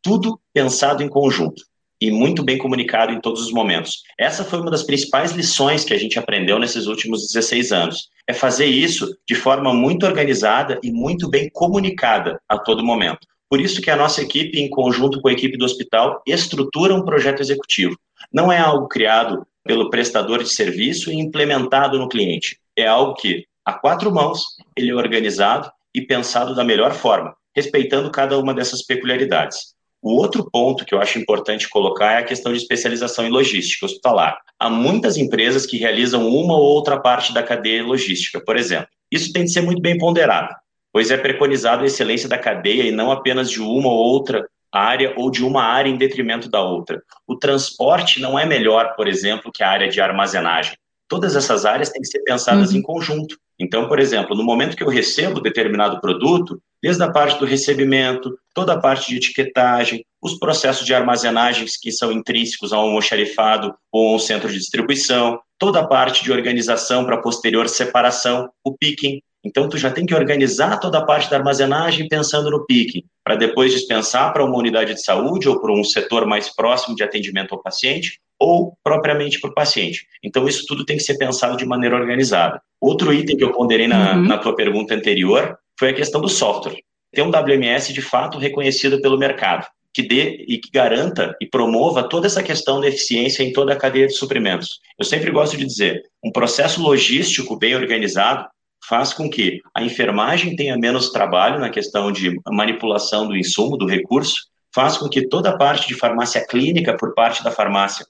Tudo 0.00 0.40
pensado 0.52 1.02
em 1.02 1.08
conjunto 1.08 1.64
e 2.04 2.10
muito 2.10 2.42
bem 2.42 2.58
comunicado 2.58 3.12
em 3.12 3.20
todos 3.20 3.40
os 3.40 3.50
momentos. 3.50 4.02
Essa 4.18 4.44
foi 4.44 4.60
uma 4.60 4.70
das 4.70 4.82
principais 4.82 5.32
lições 5.32 5.84
que 5.84 5.94
a 5.94 5.98
gente 5.98 6.18
aprendeu 6.18 6.58
nesses 6.58 6.86
últimos 6.86 7.26
16 7.32 7.72
anos. 7.72 8.10
É 8.28 8.34
fazer 8.34 8.66
isso 8.66 9.16
de 9.26 9.34
forma 9.34 9.72
muito 9.72 10.04
organizada 10.04 10.78
e 10.82 10.92
muito 10.92 11.30
bem 11.30 11.48
comunicada 11.50 12.38
a 12.46 12.58
todo 12.58 12.84
momento. 12.84 13.26
Por 13.48 13.58
isso 13.58 13.80
que 13.80 13.90
a 13.90 13.96
nossa 13.96 14.20
equipe, 14.20 14.60
em 14.60 14.68
conjunto 14.68 15.18
com 15.22 15.28
a 15.28 15.32
equipe 15.32 15.56
do 15.56 15.64
hospital, 15.64 16.22
estrutura 16.26 16.94
um 16.94 17.06
projeto 17.06 17.40
executivo. 17.40 17.96
Não 18.30 18.52
é 18.52 18.58
algo 18.58 18.86
criado 18.86 19.46
pelo 19.64 19.88
prestador 19.88 20.42
de 20.42 20.50
serviço 20.50 21.10
e 21.10 21.18
implementado 21.18 21.98
no 21.98 22.08
cliente. 22.08 22.58
É 22.76 22.86
algo 22.86 23.14
que, 23.14 23.46
a 23.64 23.72
quatro 23.72 24.12
mãos, 24.12 24.42
ele 24.76 24.90
é 24.90 24.94
organizado 24.94 25.72
e 25.94 26.02
pensado 26.02 26.54
da 26.54 26.64
melhor 26.64 26.92
forma, 26.92 27.34
respeitando 27.56 28.10
cada 28.10 28.38
uma 28.38 28.52
dessas 28.52 28.84
peculiaridades. 28.84 29.73
O 30.04 30.16
outro 30.16 30.46
ponto 30.50 30.84
que 30.84 30.94
eu 30.94 31.00
acho 31.00 31.18
importante 31.18 31.66
colocar 31.66 32.12
é 32.12 32.18
a 32.18 32.24
questão 32.24 32.52
de 32.52 32.58
especialização 32.58 33.24
em 33.24 33.30
logística 33.30 33.86
hospitalar. 33.86 34.38
Há 34.60 34.68
muitas 34.68 35.16
empresas 35.16 35.64
que 35.64 35.78
realizam 35.78 36.28
uma 36.28 36.54
ou 36.54 36.62
outra 36.62 37.00
parte 37.00 37.32
da 37.32 37.42
cadeia 37.42 37.82
logística, 37.82 38.38
por 38.38 38.54
exemplo. 38.54 38.86
Isso 39.10 39.32
tem 39.32 39.44
de 39.44 39.50
ser 39.50 39.62
muito 39.62 39.80
bem 39.80 39.96
ponderado, 39.96 40.54
pois 40.92 41.10
é 41.10 41.16
preconizado 41.16 41.84
a 41.84 41.86
excelência 41.86 42.28
da 42.28 42.36
cadeia 42.36 42.82
e 42.82 42.92
não 42.92 43.10
apenas 43.10 43.50
de 43.50 43.62
uma 43.62 43.88
ou 43.88 43.96
outra 43.96 44.46
área 44.70 45.14
ou 45.16 45.30
de 45.30 45.42
uma 45.42 45.62
área 45.62 45.88
em 45.88 45.96
detrimento 45.96 46.50
da 46.50 46.60
outra. 46.60 47.02
O 47.26 47.34
transporte 47.34 48.20
não 48.20 48.38
é 48.38 48.44
melhor, 48.44 48.94
por 48.96 49.08
exemplo, 49.08 49.50
que 49.50 49.62
a 49.62 49.70
área 49.70 49.88
de 49.88 50.02
armazenagem. 50.02 50.76
Todas 51.08 51.34
essas 51.34 51.64
áreas 51.64 51.88
têm 51.88 52.02
que 52.02 52.08
ser 52.08 52.20
pensadas 52.24 52.72
uhum. 52.72 52.78
em 52.78 52.82
conjunto. 52.82 53.38
Então, 53.58 53.88
por 53.88 53.98
exemplo, 53.98 54.36
no 54.36 54.44
momento 54.44 54.76
que 54.76 54.82
eu 54.82 54.88
recebo 54.88 55.40
determinado 55.40 55.98
produto, 55.98 56.60
desde 56.82 57.02
a 57.02 57.10
parte 57.10 57.38
do 57.38 57.46
recebimento, 57.46 58.36
toda 58.54 58.74
a 58.74 58.80
parte 58.80 59.08
de 59.08 59.16
etiquetagem, 59.16 60.04
os 60.22 60.38
processos 60.38 60.86
de 60.86 60.94
armazenagens 60.94 61.76
que 61.76 61.92
são 61.92 62.12
intrínsecos 62.12 62.72
a 62.72 62.78
um 62.78 62.82
almoxarifado 62.82 63.74
ou 63.92 64.12
a 64.12 64.16
um 64.16 64.18
centro 64.18 64.48
de 64.48 64.58
distribuição, 64.58 65.40
toda 65.58 65.80
a 65.80 65.86
parte 65.86 66.22
de 66.22 66.32
organização 66.32 67.04
para 67.04 67.20
posterior 67.20 67.68
separação, 67.68 68.48
o 68.64 68.76
picking, 68.76 69.20
então, 69.44 69.68
tu 69.68 69.76
já 69.76 69.90
tem 69.90 70.06
que 70.06 70.14
organizar 70.14 70.78
toda 70.78 70.98
a 70.98 71.04
parte 71.04 71.28
da 71.28 71.36
armazenagem 71.36 72.08
pensando 72.08 72.50
no 72.50 72.64
pique, 72.64 73.04
para 73.22 73.36
depois 73.36 73.72
dispensar 73.72 74.32
para 74.32 74.42
uma 74.42 74.56
unidade 74.56 74.94
de 74.94 75.04
saúde 75.04 75.48
ou 75.48 75.60
para 75.60 75.70
um 75.70 75.84
setor 75.84 76.26
mais 76.26 76.48
próximo 76.48 76.96
de 76.96 77.02
atendimento 77.02 77.54
ao 77.54 77.62
paciente, 77.62 78.18
ou 78.40 78.76
propriamente 78.82 79.38
para 79.38 79.50
o 79.50 79.54
paciente. 79.54 80.06
Então, 80.22 80.48
isso 80.48 80.64
tudo 80.66 80.84
tem 80.84 80.96
que 80.96 81.02
ser 81.02 81.18
pensado 81.18 81.56
de 81.58 81.66
maneira 81.66 81.94
organizada. 81.94 82.60
Outro 82.80 83.12
item 83.12 83.36
que 83.36 83.44
eu 83.44 83.52
ponderei 83.52 83.86
na, 83.86 84.14
uhum. 84.14 84.22
na 84.22 84.38
tua 84.38 84.56
pergunta 84.56 84.94
anterior 84.94 85.58
foi 85.78 85.90
a 85.90 85.94
questão 85.94 86.20
do 86.20 86.28
software. 86.28 86.78
Ter 87.14 87.22
um 87.22 87.30
WMS 87.30 87.92
de 87.92 88.02
fato 88.02 88.38
reconhecido 88.38 89.00
pelo 89.00 89.18
mercado, 89.18 89.66
que 89.92 90.02
dê 90.02 90.44
e 90.48 90.58
que 90.58 90.70
garanta 90.70 91.36
e 91.40 91.46
promova 91.46 92.08
toda 92.08 92.26
essa 92.26 92.42
questão 92.42 92.80
da 92.80 92.88
eficiência 92.88 93.44
em 93.44 93.52
toda 93.52 93.72
a 93.72 93.76
cadeia 93.76 94.08
de 94.08 94.14
suprimentos. 94.14 94.80
Eu 94.98 95.04
sempre 95.04 95.30
gosto 95.30 95.56
de 95.56 95.64
dizer, 95.64 96.02
um 96.22 96.32
processo 96.32 96.82
logístico 96.82 97.56
bem 97.56 97.76
organizado 97.76 98.46
faz 98.88 99.12
com 99.12 99.30
que 99.30 99.60
a 99.74 99.82
enfermagem 99.82 100.56
tenha 100.56 100.76
menos 100.76 101.10
trabalho 101.10 101.60
na 101.60 101.70
questão 101.70 102.10
de 102.10 102.34
manipulação 102.48 103.26
do 103.26 103.36
insumo, 103.36 103.76
do 103.76 103.86
recurso, 103.86 104.48
faz 104.74 104.98
com 104.98 105.08
que 105.08 105.28
toda 105.28 105.50
a 105.50 105.56
parte 105.56 105.86
de 105.86 105.94
farmácia 105.94 106.44
clínica 106.44 106.96
por 106.96 107.14
parte 107.14 107.44
da 107.44 107.50
farmácia 107.52 108.04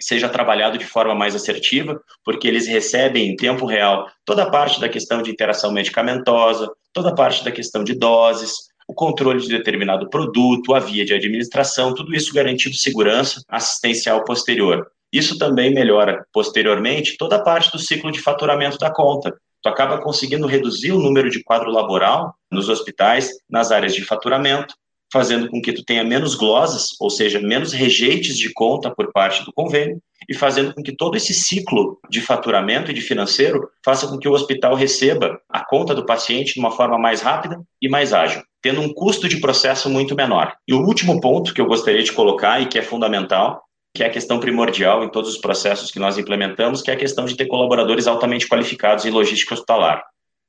seja 0.00 0.28
trabalhado 0.28 0.78
de 0.78 0.84
forma 0.84 1.14
mais 1.14 1.34
assertiva, 1.34 2.00
porque 2.24 2.48
eles 2.48 2.66
recebem 2.66 3.28
em 3.28 3.36
tempo 3.36 3.66
real 3.66 4.06
toda 4.24 4.44
a 4.44 4.50
parte 4.50 4.80
da 4.80 4.88
questão 4.88 5.22
de 5.22 5.30
interação 5.30 5.72
medicamentosa, 5.72 6.70
toda 6.92 7.10
a 7.10 7.14
parte 7.14 7.44
da 7.44 7.52
questão 7.52 7.84
de 7.84 7.94
doses, 7.94 8.54
o 8.86 8.94
controle 8.94 9.40
de 9.40 9.48
determinado 9.48 10.10
produto, 10.10 10.74
a 10.74 10.80
via 10.80 11.04
de 11.04 11.14
administração, 11.14 11.94
tudo 11.94 12.14
isso 12.14 12.34
garantindo 12.34 12.74
segurança 12.74 13.42
assistencial 13.48 14.24
posterior. 14.24 14.90
Isso 15.12 15.38
também 15.38 15.72
melhora 15.72 16.24
posteriormente 16.32 17.16
toda 17.16 17.36
a 17.36 17.42
parte 17.42 17.70
do 17.70 17.78
ciclo 17.78 18.10
de 18.10 18.20
faturamento 18.20 18.78
da 18.78 18.92
conta, 18.92 19.36
tu 19.62 19.68
acaba 19.68 20.00
conseguindo 20.00 20.46
reduzir 20.46 20.92
o 20.92 21.00
número 21.00 21.30
de 21.30 21.42
quadro 21.42 21.70
laboral 21.70 22.34
nos 22.50 22.68
hospitais, 22.68 23.30
nas 23.48 23.70
áreas 23.70 23.94
de 23.94 24.04
faturamento, 24.04 24.74
fazendo 25.12 25.48
com 25.48 25.60
que 25.60 25.72
tu 25.72 25.84
tenha 25.84 26.04
menos 26.04 26.34
glosas, 26.34 26.90
ou 27.00 27.10
seja, 27.10 27.40
menos 27.40 27.72
rejeites 27.72 28.38
de 28.38 28.52
conta 28.52 28.90
por 28.94 29.12
parte 29.12 29.44
do 29.44 29.52
convênio, 29.52 30.00
e 30.30 30.34
fazendo 30.34 30.72
com 30.72 30.80
que 30.80 30.94
todo 30.94 31.16
esse 31.16 31.34
ciclo 31.34 31.98
de 32.08 32.20
faturamento 32.20 32.92
e 32.92 32.94
de 32.94 33.00
financeiro 33.00 33.68
faça 33.84 34.06
com 34.06 34.16
que 34.16 34.28
o 34.28 34.32
hospital 34.32 34.76
receba 34.76 35.40
a 35.48 35.64
conta 35.64 35.92
do 35.92 36.06
paciente 36.06 36.54
de 36.54 36.60
uma 36.60 36.70
forma 36.70 36.96
mais 36.96 37.20
rápida 37.20 37.60
e 37.82 37.88
mais 37.88 38.12
ágil, 38.12 38.40
tendo 38.62 38.80
um 38.80 38.94
custo 38.94 39.28
de 39.28 39.40
processo 39.40 39.90
muito 39.90 40.14
menor. 40.14 40.54
E 40.68 40.72
o 40.72 40.86
último 40.86 41.20
ponto 41.20 41.52
que 41.52 41.60
eu 41.60 41.66
gostaria 41.66 42.04
de 42.04 42.12
colocar 42.12 42.62
e 42.62 42.66
que 42.66 42.78
é 42.78 42.82
fundamental 42.82 43.60
que 43.92 44.04
é 44.04 44.06
a 44.06 44.10
questão 44.10 44.38
primordial 44.38 45.02
em 45.02 45.08
todos 45.08 45.30
os 45.30 45.36
processos 45.36 45.90
que 45.90 45.98
nós 45.98 46.16
implementamos, 46.16 46.80
que 46.80 46.92
é 46.92 46.94
a 46.94 46.96
questão 46.96 47.24
de 47.24 47.34
ter 47.36 47.46
colaboradores 47.46 48.06
altamente 48.06 48.46
qualificados 48.46 49.04
em 49.04 49.10
logística 49.10 49.52
hospitalar. 49.52 50.04